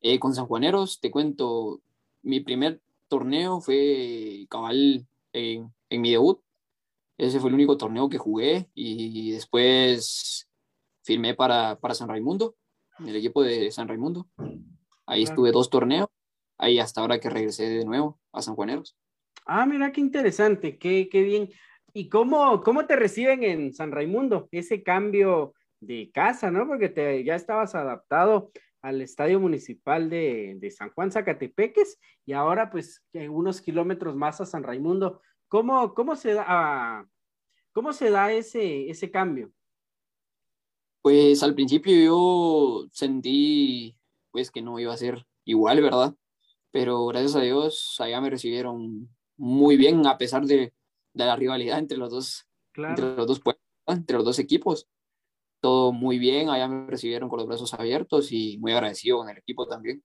Eh, 0.00 0.18
con 0.18 0.34
San 0.34 0.46
Juaneros, 0.46 1.00
te 1.00 1.10
cuento, 1.10 1.80
mi 2.22 2.40
primer 2.40 2.80
torneo 3.08 3.60
fue 3.60 4.46
cabal 4.48 5.06
en, 5.32 5.72
en 5.90 6.00
mi 6.00 6.10
debut. 6.10 6.40
Ese 7.16 7.40
fue 7.40 7.50
el 7.50 7.54
único 7.54 7.76
torneo 7.76 8.08
que 8.08 8.18
jugué 8.18 8.68
y 8.74 9.32
después 9.32 10.48
firmé 11.02 11.34
para, 11.34 11.76
para 11.80 11.94
San 11.94 12.08
Raimundo, 12.08 12.54
en 13.00 13.08
el 13.08 13.16
equipo 13.16 13.42
de 13.42 13.72
San 13.72 13.88
Raimundo. 13.88 14.28
Ahí 15.04 15.24
estuve 15.24 15.50
dos 15.50 15.70
torneos, 15.70 16.08
ahí 16.58 16.78
hasta 16.78 17.00
ahora 17.00 17.18
que 17.18 17.30
regresé 17.30 17.68
de 17.68 17.84
nuevo 17.84 18.20
a 18.32 18.42
San 18.42 18.54
Juaneros. 18.54 18.96
Ah, 19.46 19.66
mira 19.66 19.90
qué 19.90 20.00
interesante, 20.00 20.78
qué, 20.78 21.08
qué 21.10 21.22
bien. 21.22 21.50
¿Y 21.92 22.08
cómo, 22.08 22.62
cómo 22.62 22.86
te 22.86 22.94
reciben 22.94 23.42
en 23.42 23.72
San 23.72 23.90
Raimundo? 23.90 24.48
Ese 24.52 24.82
cambio 24.82 25.54
de 25.80 26.10
casa, 26.12 26.50
¿no? 26.50 26.66
Porque 26.66 26.90
te, 26.90 27.24
ya 27.24 27.34
estabas 27.34 27.74
adaptado 27.74 28.52
al 28.82 29.00
estadio 29.00 29.40
municipal 29.40 30.08
de, 30.08 30.56
de 30.58 30.70
San 30.70 30.90
Juan 30.90 31.10
Zacatepeques 31.10 31.98
y 32.24 32.32
ahora 32.32 32.70
pues 32.70 33.02
unos 33.28 33.60
kilómetros 33.60 34.14
más 34.16 34.40
a 34.40 34.46
San 34.46 34.62
Raimundo. 34.62 35.20
¿Cómo, 35.48 35.94
cómo 35.94 36.14
se 36.16 36.34
da, 36.34 37.08
cómo 37.72 37.92
se 37.92 38.10
da 38.10 38.32
ese, 38.32 38.88
ese 38.90 39.10
cambio? 39.10 39.50
Pues 41.02 41.42
al 41.42 41.54
principio 41.54 41.94
yo 42.04 42.86
sentí 42.92 43.96
pues 44.30 44.50
que 44.50 44.62
no 44.62 44.78
iba 44.78 44.92
a 44.92 44.96
ser 44.96 45.26
igual, 45.44 45.80
¿verdad? 45.80 46.14
Pero 46.70 47.06
gracias 47.06 47.36
a 47.36 47.40
Dios 47.40 47.96
allá 47.98 48.20
me 48.20 48.30
recibieron 48.30 49.08
muy 49.36 49.76
bien 49.76 50.06
a 50.06 50.18
pesar 50.18 50.44
de, 50.44 50.74
de 51.14 51.24
la 51.24 51.36
rivalidad 51.36 51.78
entre 51.78 51.98
los 51.98 52.10
dos 52.10 52.44
Claro. 52.72 52.90
entre 52.90 53.16
los 53.16 53.26
dos 53.26 53.40
pueblos, 53.40 53.62
entre 53.86 54.16
los 54.16 54.24
dos 54.24 54.38
equipos. 54.38 54.86
Todo 55.60 55.92
muy 55.92 56.18
bien, 56.18 56.48
allá 56.50 56.68
me 56.68 56.86
recibieron 56.86 57.28
con 57.28 57.38
los 57.38 57.48
brazos 57.48 57.74
abiertos 57.74 58.30
y 58.30 58.58
muy 58.58 58.72
agradecido 58.72 59.18
con 59.18 59.28
el 59.28 59.38
equipo 59.38 59.66
también. 59.66 60.02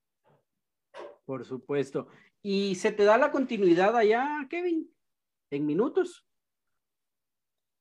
Por 1.24 1.44
supuesto. 1.44 2.08
¿Y 2.42 2.74
se 2.74 2.92
te 2.92 3.04
da 3.04 3.16
la 3.16 3.30
continuidad 3.30 3.96
allá, 3.96 4.46
Kevin? 4.50 4.90
¿En 5.50 5.64
minutos? 5.64 6.26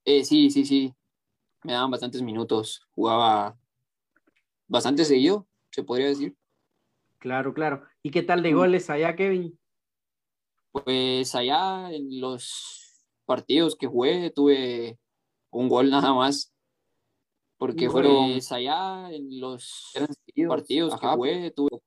Eh, 0.06 0.24
sí, 0.24 0.50
sí, 0.52 0.66
sí, 0.66 0.94
me 1.64 1.74
daban 1.74 1.92
bastantes 1.92 2.22
minutos, 2.22 2.88
jugaba 2.94 3.58
bastante 4.68 5.06
seguido, 5.06 5.48
se 5.72 5.84
podría 5.84 6.08
decir. 6.08 6.36
Claro, 7.20 7.54
claro. 7.54 7.84
¿Y 8.02 8.12
qué 8.12 8.22
tal 8.22 8.44
de 8.44 8.54
goles 8.54 8.90
allá, 8.90 9.16
Kevin? 9.16 9.58
Pues 10.72 11.34
allá 11.36 11.90
en 11.92 12.20
los 12.20 13.06
partidos 13.26 13.76
que 13.76 13.88
jugué 13.88 14.30
tuve 14.32 15.00
un 15.52 15.70
gol 15.70 15.90
nada 15.90 16.14
más, 16.14 16.53
porque 17.66 17.90
fueron 17.90 18.34
pues, 18.34 18.52
allá 18.52 19.10
en 19.10 19.40
los 19.40 19.94
partidos 20.50 21.00
que 21.00 21.06
Ajá. 21.06 21.16
jugué 21.16 21.50
tuve 21.52 21.80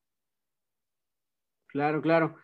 Claro, 1.67 2.01
claro. 2.01 2.37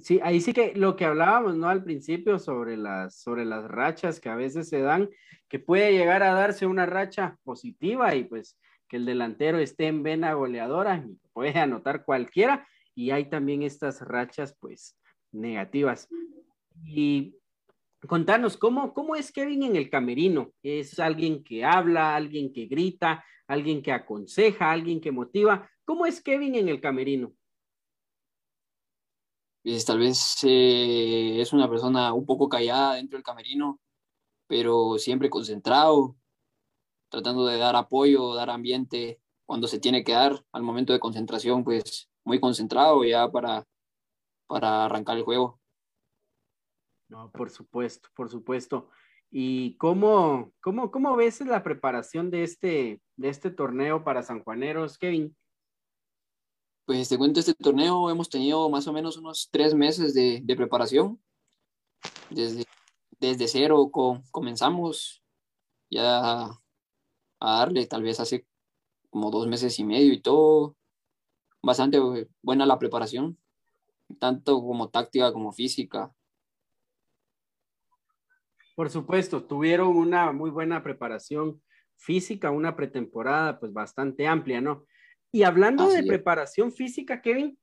Sí, 0.00 0.20
ahí 0.22 0.40
sí 0.40 0.54
que 0.54 0.72
lo 0.74 0.96
que 0.96 1.04
hablábamos, 1.04 1.54
¿no? 1.54 1.68
Al 1.68 1.84
principio 1.84 2.38
sobre 2.38 2.78
las, 2.78 3.20
sobre 3.20 3.44
las 3.44 3.64
rachas 3.64 4.20
que 4.20 4.30
a 4.30 4.36
veces 4.36 4.70
se 4.70 4.80
dan, 4.80 5.10
que 5.48 5.58
puede 5.58 5.92
llegar 5.92 6.22
a 6.22 6.32
darse 6.32 6.64
una 6.64 6.86
racha 6.86 7.36
positiva 7.44 8.14
y 8.14 8.24
pues 8.24 8.58
que 8.88 8.96
el 8.96 9.04
delantero 9.04 9.58
esté 9.58 9.88
en 9.88 10.02
vena 10.02 10.32
goleadora 10.32 11.04
y 11.06 11.18
puede 11.34 11.58
anotar 11.58 12.06
cualquiera 12.06 12.66
y 12.94 13.10
hay 13.10 13.28
también 13.28 13.62
estas 13.62 14.00
rachas 14.00 14.56
pues 14.58 14.98
negativas. 15.30 16.08
Y 16.86 17.36
contanos, 18.06 18.56
¿cómo, 18.56 18.94
cómo 18.94 19.16
es 19.16 19.32
Kevin 19.32 19.62
en 19.64 19.76
el 19.76 19.90
camerino? 19.90 20.52
¿Es 20.62 20.98
alguien 20.98 21.42
que 21.42 21.64
habla, 21.64 22.14
alguien 22.14 22.52
que 22.52 22.66
grita, 22.66 23.24
alguien 23.46 23.82
que 23.82 23.92
aconseja, 23.92 24.70
alguien 24.70 25.00
que 25.00 25.12
motiva? 25.12 25.68
¿Cómo 25.84 26.06
es 26.06 26.22
Kevin 26.22 26.54
en 26.54 26.68
el 26.68 26.80
camerino? 26.80 27.32
pues, 29.68 29.84
tal 29.84 29.98
vez 29.98 30.38
eh, 30.44 31.40
es 31.40 31.52
una 31.52 31.68
persona 31.68 32.12
un 32.14 32.24
poco 32.26 32.48
callada 32.48 32.94
dentro 32.94 33.16
del 33.16 33.24
camerino, 33.24 33.78
pero 34.46 34.98
siempre 34.98 35.30
concentrado, 35.30 36.16
tratando 37.10 37.46
de 37.46 37.58
dar 37.58 37.76
apoyo, 37.76 38.34
dar 38.34 38.50
ambiente 38.50 39.20
cuando 39.46 39.68
se 39.68 39.80
tiene 39.80 40.04
que 40.04 40.12
dar 40.12 40.44
al 40.52 40.62
momento 40.62 40.92
de 40.92 41.00
concentración, 41.00 41.64
pues 41.64 42.08
muy 42.24 42.40
concentrado 42.40 43.04
ya 43.04 43.30
para, 43.30 43.66
para 44.46 44.86
arrancar 44.86 45.18
el 45.18 45.24
juego. 45.24 45.57
No, 47.08 47.30
por 47.30 47.50
supuesto, 47.50 48.08
por 48.14 48.28
supuesto. 48.28 48.90
¿Y 49.30 49.76
cómo, 49.76 50.52
cómo, 50.60 50.90
cómo 50.90 51.16
ves 51.16 51.40
la 51.42 51.62
preparación 51.62 52.30
de 52.30 52.42
este, 52.42 53.02
de 53.16 53.28
este 53.28 53.50
torneo 53.50 54.04
para 54.04 54.22
sanjuaneros, 54.22 54.98
Kevin? 54.98 55.36
Pues 56.86 57.08
te 57.08 57.18
cuento, 57.18 57.40
este 57.40 57.54
torneo 57.54 58.08
hemos 58.10 58.30
tenido 58.30 58.68
más 58.70 58.86
o 58.86 58.92
menos 58.92 59.18
unos 59.18 59.48
tres 59.50 59.74
meses 59.74 60.14
de, 60.14 60.40
de 60.42 60.56
preparación. 60.56 61.22
Desde, 62.30 62.64
desde 63.20 63.48
cero 63.48 63.90
co- 63.92 64.22
comenzamos 64.30 65.22
ya 65.90 66.44
a 66.44 66.60
darle, 67.40 67.86
tal 67.86 68.02
vez 68.02 68.20
hace 68.20 68.46
como 69.10 69.30
dos 69.30 69.46
meses 69.46 69.78
y 69.78 69.84
medio 69.84 70.12
y 70.12 70.20
todo. 70.20 70.76
Bastante 71.62 71.98
buena 72.42 72.64
la 72.64 72.78
preparación, 72.78 73.38
tanto 74.18 74.60
como 74.62 74.88
táctica 74.88 75.32
como 75.32 75.52
física. 75.52 76.14
Por 78.78 78.90
supuesto, 78.90 79.42
tuvieron 79.42 79.88
una 79.88 80.30
muy 80.30 80.50
buena 80.50 80.84
preparación 80.84 81.60
física, 81.96 82.52
una 82.52 82.76
pretemporada 82.76 83.58
pues 83.58 83.72
bastante 83.72 84.24
amplia, 84.24 84.60
¿no? 84.60 84.86
Y 85.32 85.42
hablando 85.42 85.82
Así 85.82 85.96
de 85.96 86.02
es. 86.02 86.06
preparación 86.06 86.70
física, 86.70 87.20
Kevin, 87.20 87.58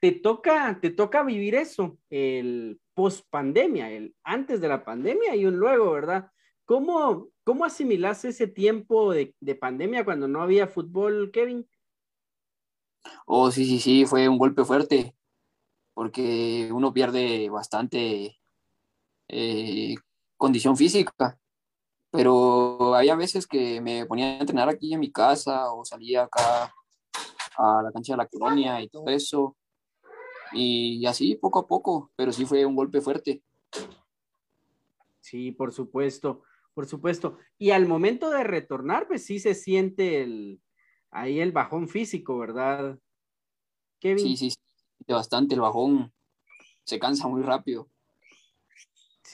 te 0.00 0.12
toca, 0.12 0.78
te 0.80 0.88
toca 0.88 1.22
vivir 1.22 1.54
eso, 1.54 1.98
el 2.08 2.80
post 2.94 3.26
pandemia, 3.28 3.90
el 3.90 4.16
antes 4.24 4.62
de 4.62 4.68
la 4.68 4.86
pandemia 4.86 5.36
y 5.36 5.44
un 5.44 5.58
luego, 5.58 5.92
¿verdad? 5.92 6.30
¿Cómo, 6.64 7.28
cómo 7.44 7.66
asimilaste 7.66 8.28
ese 8.28 8.46
tiempo 8.46 9.12
de, 9.12 9.34
de 9.40 9.54
pandemia 9.56 10.02
cuando 10.06 10.28
no 10.28 10.40
había 10.40 10.66
fútbol, 10.66 11.30
Kevin? 11.30 11.68
Oh, 13.26 13.50
sí, 13.50 13.66
sí, 13.66 13.80
sí, 13.80 14.06
fue 14.06 14.30
un 14.30 14.38
golpe 14.38 14.64
fuerte, 14.64 15.14
porque 15.92 16.70
uno 16.72 16.94
pierde 16.94 17.50
bastante 17.50 18.38
eh, 19.28 19.96
condición 20.44 20.76
física, 20.76 21.38
pero 22.10 22.94
había 22.94 23.14
veces 23.14 23.46
que 23.46 23.80
me 23.80 24.04
ponía 24.04 24.26
a 24.26 24.40
entrenar 24.40 24.68
aquí 24.68 24.92
en 24.92 25.00
mi 25.00 25.10
casa 25.10 25.72
o 25.72 25.86
salía 25.86 26.24
acá 26.24 26.70
a 27.56 27.82
la 27.82 27.90
cancha 27.90 28.12
de 28.12 28.18
la 28.18 28.26
colonia 28.26 28.78
y 28.82 28.90
todo 28.90 29.08
eso, 29.08 29.56
y 30.52 31.06
así 31.06 31.34
poco 31.36 31.60
a 31.60 31.66
poco, 31.66 32.10
pero 32.14 32.30
sí 32.30 32.44
fue 32.44 32.66
un 32.66 32.76
golpe 32.76 33.00
fuerte. 33.00 33.42
Sí, 35.20 35.50
por 35.50 35.72
supuesto, 35.72 36.42
por 36.74 36.84
supuesto. 36.84 37.38
Y 37.56 37.70
al 37.70 37.88
momento 37.88 38.28
de 38.28 38.44
retornar, 38.44 39.08
pues 39.08 39.24
sí 39.24 39.38
se 39.38 39.54
siente 39.54 40.20
el, 40.20 40.60
ahí 41.10 41.40
el 41.40 41.52
bajón 41.52 41.88
físico, 41.88 42.36
¿verdad? 42.36 42.98
Kevin. 43.98 44.18
Sí, 44.18 44.36
sí, 44.36 44.50
sí, 44.50 44.58
bastante 45.08 45.54
el 45.54 45.62
bajón. 45.62 46.12
Se 46.84 46.98
cansa 46.98 47.28
muy 47.28 47.40
rápido. 47.40 47.88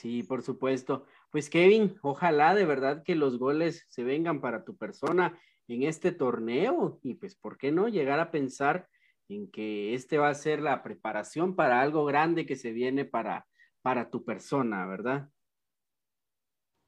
Sí, 0.01 0.23
por 0.23 0.41
supuesto. 0.41 1.05
Pues 1.29 1.47
Kevin, 1.47 1.95
ojalá 2.01 2.55
de 2.55 2.65
verdad 2.65 3.03
que 3.03 3.13
los 3.13 3.37
goles 3.37 3.85
se 3.87 4.03
vengan 4.03 4.41
para 4.41 4.65
tu 4.65 4.75
persona 4.75 5.39
en 5.67 5.83
este 5.83 6.11
torneo 6.11 6.99
y 7.03 7.13
pues, 7.13 7.35
¿por 7.35 7.59
qué 7.59 7.71
no 7.71 7.87
llegar 7.87 8.19
a 8.19 8.31
pensar 8.31 8.89
en 9.29 9.51
que 9.51 9.93
este 9.93 10.17
va 10.17 10.29
a 10.29 10.33
ser 10.33 10.59
la 10.59 10.81
preparación 10.81 11.55
para 11.55 11.81
algo 11.81 12.03
grande 12.03 12.47
que 12.47 12.55
se 12.55 12.71
viene 12.71 13.05
para, 13.05 13.45
para 13.83 14.09
tu 14.09 14.25
persona, 14.25 14.87
¿verdad? 14.87 15.29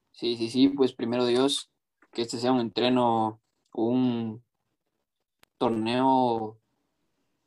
Sí, 0.09 0.35
sí, 0.35 0.49
sí, 0.49 0.69
pues 0.69 0.91
primero 0.91 1.27
Dios, 1.27 1.71
que 2.13 2.23
este 2.23 2.39
sea 2.39 2.51
un 2.51 2.61
entreno, 2.61 3.43
un 3.75 4.43
torneo 5.59 6.57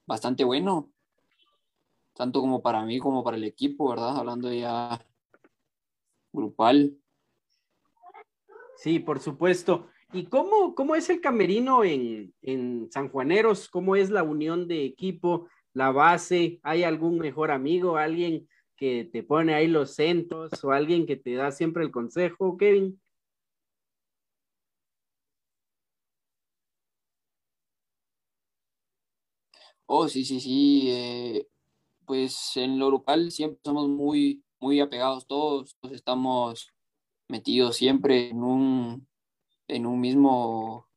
bastante 0.07 0.44
bueno, 0.44 0.92
tanto 2.14 2.40
como 2.40 2.62
para 2.62 2.85
mí 2.85 3.00
como 3.00 3.24
para 3.24 3.37
el 3.37 3.42
equipo, 3.42 3.90
¿verdad? 3.90 4.16
Hablando 4.16 4.52
ya 4.52 5.05
grupal. 6.37 6.96
Sí, 8.77 8.99
por 9.01 9.20
supuesto. 9.20 9.88
¿Y 10.12 10.27
cómo, 10.27 10.75
cómo 10.75 10.94
es 10.94 11.11
el 11.11 11.20
camerino 11.20 11.83
en, 11.83 12.33
en 12.42 12.88
San 12.92 13.09
Juaneros? 13.09 13.68
¿Cómo 13.68 13.96
es 13.96 14.11
la 14.11 14.22
unión 14.22 14.68
de 14.68 14.85
equipo, 14.85 15.49
la 15.72 15.90
base? 15.90 16.61
¿Hay 16.62 16.85
algún 16.85 17.18
mejor 17.18 17.51
amigo, 17.51 17.96
alguien 17.96 18.49
que 18.77 19.09
te 19.11 19.22
pone 19.22 19.55
ahí 19.55 19.66
los 19.66 19.94
centos 19.94 20.62
o 20.62 20.70
alguien 20.70 21.07
que 21.07 21.16
te 21.16 21.35
da 21.35 21.51
siempre 21.51 21.83
el 21.83 21.90
consejo, 21.90 22.57
Kevin? 22.57 23.01
Oh, 29.87 30.09
sí, 30.09 30.25
sí, 30.25 30.40
sí. 30.40 30.90
Eh, 30.90 31.49
pues 32.05 32.57
en 32.57 32.79
lo 32.79 32.90
local 32.90 33.31
siempre 33.31 33.61
somos 33.64 33.88
muy, 33.88 34.44
muy 34.60 34.80
apegados 34.80 35.26
todos, 35.26 35.76
todos 35.80 35.94
estamos 35.94 36.72
metidos 37.28 37.76
siempre 37.76 38.28
en 38.30 38.42
un, 38.42 39.08
en 39.68 39.86
un 39.86 40.00
mismo, 40.00 40.88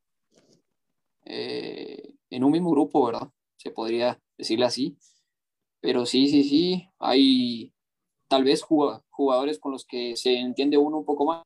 eh, 1.26 2.14
en 2.30 2.44
un 2.44 2.52
mismo 2.52 2.72
grupo, 2.72 3.06
¿verdad? 3.06 3.30
Se 3.58 3.72
podría 3.72 4.20
decirle 4.38 4.66
así. 4.66 4.98
Pero 5.82 6.06
sí, 6.06 6.28
sí, 6.28 6.44
sí, 6.44 6.90
hay 7.00 7.74
tal 8.28 8.44
vez 8.44 8.62
jugadores 8.62 9.60
con 9.60 9.72
los 9.72 9.86
que 9.86 10.16
se 10.16 10.38
entiende 10.38 10.78
uno 10.78 10.98
un 10.98 11.06
poco 11.06 11.26
más, 11.26 11.44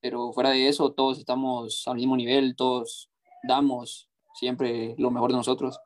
pero 0.00 0.32
fuera 0.32 0.50
de 0.50 0.68
eso 0.68 0.92
todos 0.92 1.18
estamos 1.18 1.86
al 1.86 1.96
mismo 1.96 2.16
nivel, 2.16 2.56
todos 2.56 3.10
damos 3.46 4.08
siempre 4.34 4.94
lo 4.98 5.10
mejor 5.10 5.30
de 5.30 5.36
nosotros. 5.36 5.78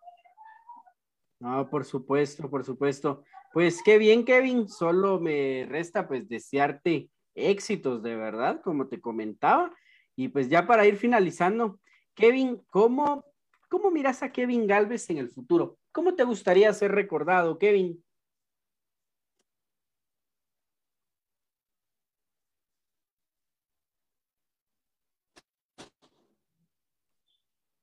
No, 1.41 1.69
por 1.69 1.85
supuesto, 1.85 2.49
por 2.51 2.65
supuesto. 2.65 3.25
Pues 3.53 3.83
qué 3.83 3.99
bien, 3.99 4.25
Kevin. 4.25 4.69
Solo 4.69 5.19
me 5.19 5.67
resta 5.69 6.07
pues 6.07 6.29
desearte 6.29 7.11
éxitos 7.35 8.03
de 8.03 8.15
verdad, 8.15 8.61
como 8.63 8.87
te 8.87 9.01
comentaba. 9.01 9.73
Y 10.15 10.29
pues 10.29 10.49
ya 10.49 10.67
para 10.67 10.87
ir 10.87 10.97
finalizando, 10.97 11.81
Kevin, 12.15 12.63
¿cómo, 12.71 13.25
cómo 13.69 13.91
miras 13.91 14.23
a 14.23 14.31
Kevin 14.31 14.67
Galvez 14.67 15.11
en 15.11 15.19
el 15.19 15.31
futuro? 15.31 15.79
¿Cómo 15.93 16.15
te 16.15 16.25
gustaría 16.25 16.73
ser 16.73 16.93
recordado, 16.93 17.59
Kevin? 17.59 18.05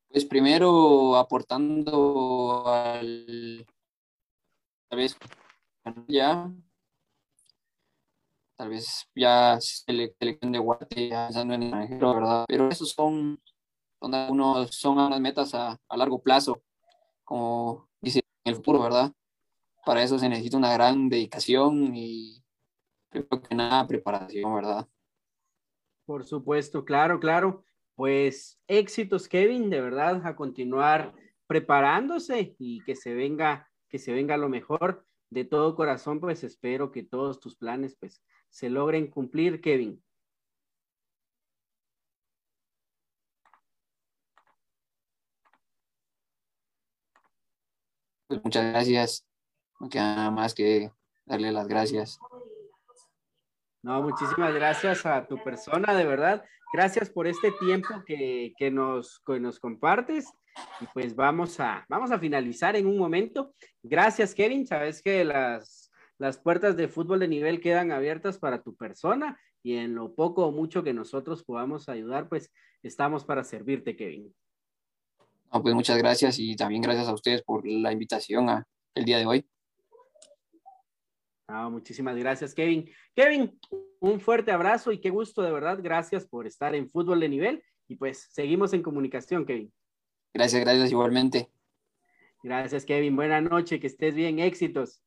Pues 0.09 0.23
primero 0.23 1.17
aportando 1.17 2.63
al 2.67 3.67
tal 4.89 4.99
vez 4.99 5.17
ya 6.07 6.51
tal 8.55 8.69
vez 8.69 9.07
ya 9.15 9.59
selección 9.59 10.51
de 10.51 10.59
Guate 10.59 11.09
pensando 11.09 11.53
en 11.53 11.63
el 11.63 11.69
extranjero, 11.69 12.15
¿verdad? 12.15 12.45
Pero 12.47 12.69
esos 12.69 12.91
son, 12.91 13.39
son 13.99 14.15
algunos, 14.15 14.75
son 14.75 14.97
unas 14.97 15.19
metas 15.19 15.53
a, 15.53 15.79
a 15.87 15.97
largo 15.97 16.21
plazo, 16.21 16.63
como 17.23 17.87
dice 18.01 18.21
en 18.43 18.51
el 18.51 18.55
futuro, 18.55 18.81
¿verdad? 18.81 19.11
Para 19.85 20.01
eso 20.01 20.17
se 20.17 20.27
necesita 20.27 20.57
una 20.57 20.73
gran 20.73 21.07
dedicación 21.07 21.95
y 21.95 22.43
primero 23.09 23.41
que 23.41 23.55
nada 23.55 23.85
preparación, 23.87 24.55
¿verdad? 24.55 24.87
Por 26.05 26.25
supuesto, 26.25 26.83
claro, 26.83 27.19
claro 27.19 27.63
pues 27.97 28.61
éxitos, 28.67 29.27
Kevin, 29.27 29.71
de 29.71 29.81
verdad, 29.81 30.21
a 30.23 30.35
continuar 30.35 31.15
preparándose 31.47 32.55
y 32.59 32.83
que 32.83 32.95
se 32.95 33.15
venga, 33.15 33.71
que 33.89 33.97
se 33.97 34.13
venga 34.13 34.37
lo 34.37 34.49
mejor. 34.49 35.06
De 35.29 35.43
todo 35.45 35.75
corazón, 35.75 36.19
pues 36.19 36.43
espero 36.43 36.91
que 36.91 37.03
todos 37.03 37.39
tus 37.39 37.55
planes, 37.55 37.95
pues, 37.99 38.23
se 38.49 38.69
logren 38.69 39.07
cumplir, 39.07 39.61
Kevin. 39.61 40.03
Pues 48.27 48.43
muchas 48.43 48.71
gracias. 48.71 49.25
No 49.79 49.89
queda 49.89 50.15
nada 50.15 50.31
más 50.31 50.53
que 50.53 50.91
darle 51.25 51.51
las 51.51 51.67
gracias. 51.67 52.19
No, 53.83 54.01
muchísimas 54.01 54.53
gracias 54.53 55.05
a 55.05 55.25
tu 55.27 55.41
persona, 55.43 55.93
de 55.93 56.05
verdad. 56.05 56.43
Gracias 56.73 57.09
por 57.09 57.27
este 57.27 57.51
tiempo 57.53 57.87
que, 58.05 58.53
nos, 58.71 59.21
nos 59.25 59.59
compartes. 59.59 60.33
Y 60.79 60.85
pues 60.93 61.15
vamos 61.15 61.59
a, 61.59 61.85
vamos 61.89 62.11
a 62.11 62.19
finalizar 62.19 62.75
en 62.75 62.87
un 62.87 62.97
momento. 62.97 63.53
Gracias, 63.83 64.33
Kevin. 64.33 64.65
Sabes 64.65 65.01
que 65.01 65.23
las, 65.23 65.91
las 66.17 66.37
puertas 66.37 66.75
de 66.77 66.87
fútbol 66.87 67.19
de 67.19 67.27
nivel 67.27 67.59
quedan 67.59 67.91
abiertas 67.91 68.37
para 68.37 68.61
tu 68.61 68.75
persona 68.75 69.39
y 69.63 69.75
en 69.75 69.95
lo 69.95 70.13
poco 70.15 70.45
o 70.45 70.51
mucho 70.51 70.83
que 70.83 70.93
nosotros 70.93 71.43
podamos 71.43 71.89
ayudar, 71.89 72.29
pues 72.29 72.51
estamos 72.83 73.25
para 73.25 73.43
servirte, 73.43 73.95
Kevin. 73.95 74.33
pues 75.49 75.75
muchas 75.75 75.97
gracias 75.97 76.39
y 76.39 76.55
también 76.55 76.81
gracias 76.81 77.07
a 77.07 77.13
ustedes 77.13 77.41
por 77.43 77.67
la 77.67 77.91
invitación 77.91 78.49
a 78.49 78.65
el 78.95 79.05
día 79.05 79.17
de 79.17 79.25
hoy. 79.25 79.49
Ah, 81.47 81.69
muchísimas 81.69 82.17
gracias, 82.17 82.53
Kevin. 82.53 82.89
Kevin, 83.15 83.57
un 83.99 84.19
fuerte 84.19 84.51
abrazo 84.51 84.91
y 84.91 84.99
qué 84.99 85.09
gusto, 85.09 85.41
de 85.41 85.51
verdad. 85.51 85.79
Gracias 85.81 86.25
por 86.25 86.45
estar 86.45 86.75
en 86.75 86.89
Fútbol 86.89 87.21
de 87.21 87.29
Nivel 87.29 87.63
y 87.87 87.95
pues 87.95 88.27
seguimos 88.31 88.73
en 88.73 88.83
comunicación, 88.83 89.45
Kevin. 89.45 89.71
Gracias, 90.33 90.61
gracias 90.63 90.91
igualmente. 90.91 91.49
Gracias, 92.43 92.85
Kevin. 92.85 93.15
Buenas 93.15 93.43
noches, 93.43 93.79
que 93.79 93.87
estés 93.87 94.15
bien. 94.15 94.39
Éxitos. 94.39 95.01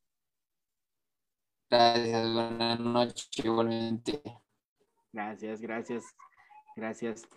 Gracias, 1.71 2.33
buenas 2.35 2.81
noches 2.81 3.31
igualmente. 3.45 4.21
Gracias, 5.13 5.61
gracias, 5.61 6.05
gracias. 6.75 7.29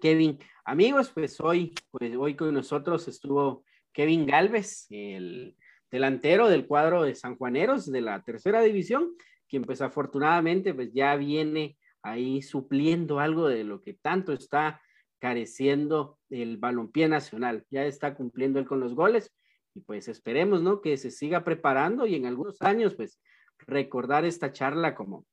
Kevin, 0.00 0.38
amigos, 0.64 1.10
pues 1.10 1.38
hoy, 1.40 1.74
pues 1.90 2.16
hoy 2.16 2.34
con 2.34 2.54
nosotros 2.54 3.06
estuvo 3.08 3.64
Kevin 3.92 4.26
Galvez, 4.26 4.86
el 4.90 5.56
delantero 5.90 6.48
del 6.48 6.66
cuadro 6.66 7.02
de 7.02 7.14
San 7.14 7.36
Juaneros 7.36 7.92
de 7.92 8.00
la 8.00 8.22
tercera 8.22 8.62
división, 8.62 9.14
quien 9.48 9.62
pues 9.62 9.82
afortunadamente 9.82 10.72
pues 10.72 10.92
ya 10.94 11.14
viene 11.16 11.76
ahí 12.02 12.40
supliendo 12.42 13.20
algo 13.20 13.48
de 13.48 13.64
lo 13.64 13.82
que 13.82 13.94
tanto 13.94 14.32
está 14.32 14.80
careciendo 15.22 16.18
el 16.30 16.56
balompié 16.56 17.08
nacional. 17.08 17.64
Ya 17.70 17.86
está 17.86 18.16
cumpliendo 18.16 18.58
él 18.58 18.66
con 18.66 18.80
los 18.80 18.96
goles 18.96 19.32
y 19.72 19.80
pues 19.80 20.08
esperemos, 20.08 20.62
¿no? 20.62 20.80
Que 20.80 20.96
se 20.96 21.12
siga 21.12 21.44
preparando 21.44 22.06
y 22.06 22.16
en 22.16 22.26
algunos 22.26 22.60
años 22.60 22.96
pues 22.96 23.20
recordar 23.58 24.24
esta 24.24 24.52
charla 24.52 24.96
como 24.96 25.24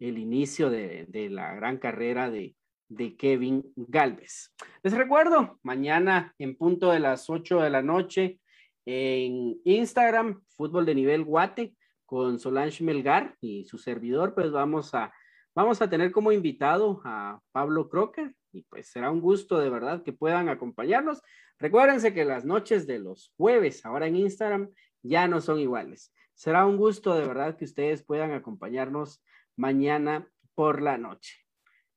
el 0.00 0.18
inicio 0.18 0.68
de, 0.68 1.06
de 1.06 1.30
la 1.30 1.54
gran 1.54 1.78
carrera 1.78 2.28
de, 2.28 2.56
de 2.88 3.16
Kevin 3.16 3.72
Galvez. 3.76 4.52
Les 4.82 4.94
recuerdo, 4.94 5.60
mañana 5.62 6.34
en 6.36 6.56
punto 6.56 6.90
de 6.90 6.98
las 6.98 7.30
8 7.30 7.60
de 7.60 7.70
la 7.70 7.82
noche 7.82 8.40
en 8.84 9.60
Instagram, 9.62 10.42
Fútbol 10.56 10.86
de 10.86 10.96
Nivel 10.96 11.22
Guate, 11.22 11.76
con 12.04 12.40
Solange 12.40 12.82
Melgar 12.82 13.36
y 13.40 13.62
su 13.62 13.78
servidor, 13.78 14.34
pues 14.34 14.50
vamos 14.50 14.92
a, 14.92 15.14
vamos 15.54 15.80
a 15.80 15.88
tener 15.88 16.10
como 16.10 16.32
invitado 16.32 17.00
a 17.04 17.38
Pablo 17.52 17.88
Crocker 17.88 18.34
y 18.52 18.62
pues 18.62 18.88
será 18.88 19.10
un 19.10 19.20
gusto 19.20 19.58
de 19.58 19.70
verdad 19.70 20.02
que 20.02 20.12
puedan 20.12 20.48
acompañarnos. 20.48 21.22
Recuérdense 21.58 22.14
que 22.14 22.24
las 22.24 22.44
noches 22.44 22.86
de 22.86 22.98
los 22.98 23.32
jueves, 23.36 23.84
ahora 23.84 24.06
en 24.06 24.16
Instagram, 24.16 24.70
ya 25.02 25.28
no 25.28 25.40
son 25.40 25.58
iguales. 25.58 26.12
Será 26.34 26.66
un 26.66 26.76
gusto 26.76 27.14
de 27.14 27.26
verdad 27.26 27.56
que 27.56 27.64
ustedes 27.64 28.02
puedan 28.02 28.32
acompañarnos 28.32 29.22
mañana 29.56 30.28
por 30.54 30.80
la 30.80 30.96
noche. 30.98 31.36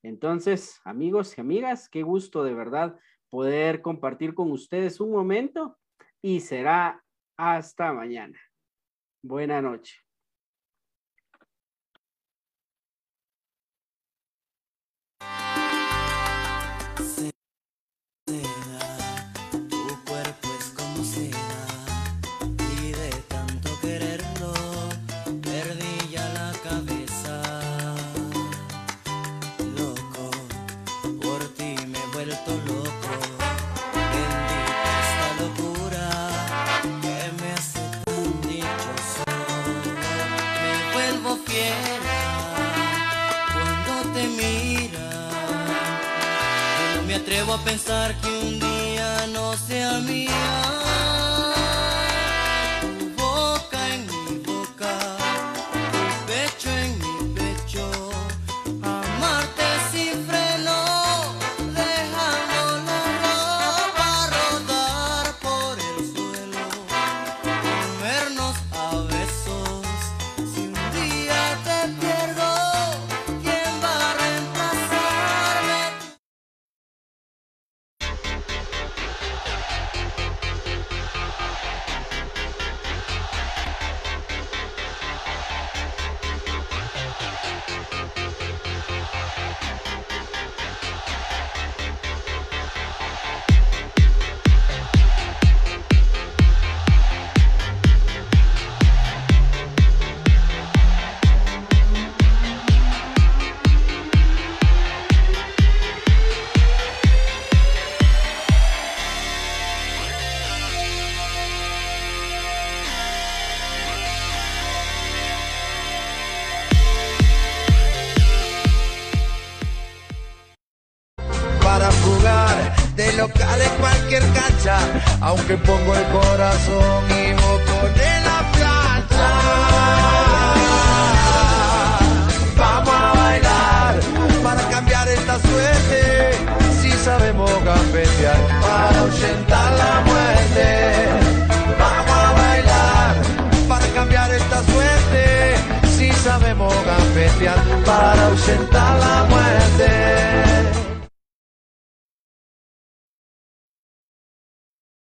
Entonces, 0.04 0.82
amigos 0.84 1.38
y 1.38 1.42
amigas, 1.42 1.88
qué 1.90 2.04
gusto 2.04 2.44
de 2.44 2.54
verdad 2.54 3.00
poder 3.30 3.82
compartir 3.82 4.34
con 4.34 4.52
ustedes 4.52 5.00
un 5.00 5.12
momento 5.12 5.80
y 6.22 6.42
será 6.42 7.04
hasta 7.38 7.94
mañana. 7.94 8.40
Buena 9.22 9.62
noche. 9.62 10.03
A 47.54 47.58
pensar 47.64 48.16
que 48.20 48.30
un 48.30 48.60
día 48.60 49.28
no 49.32 49.56
sea 49.56 50.00
mía. 50.00 50.53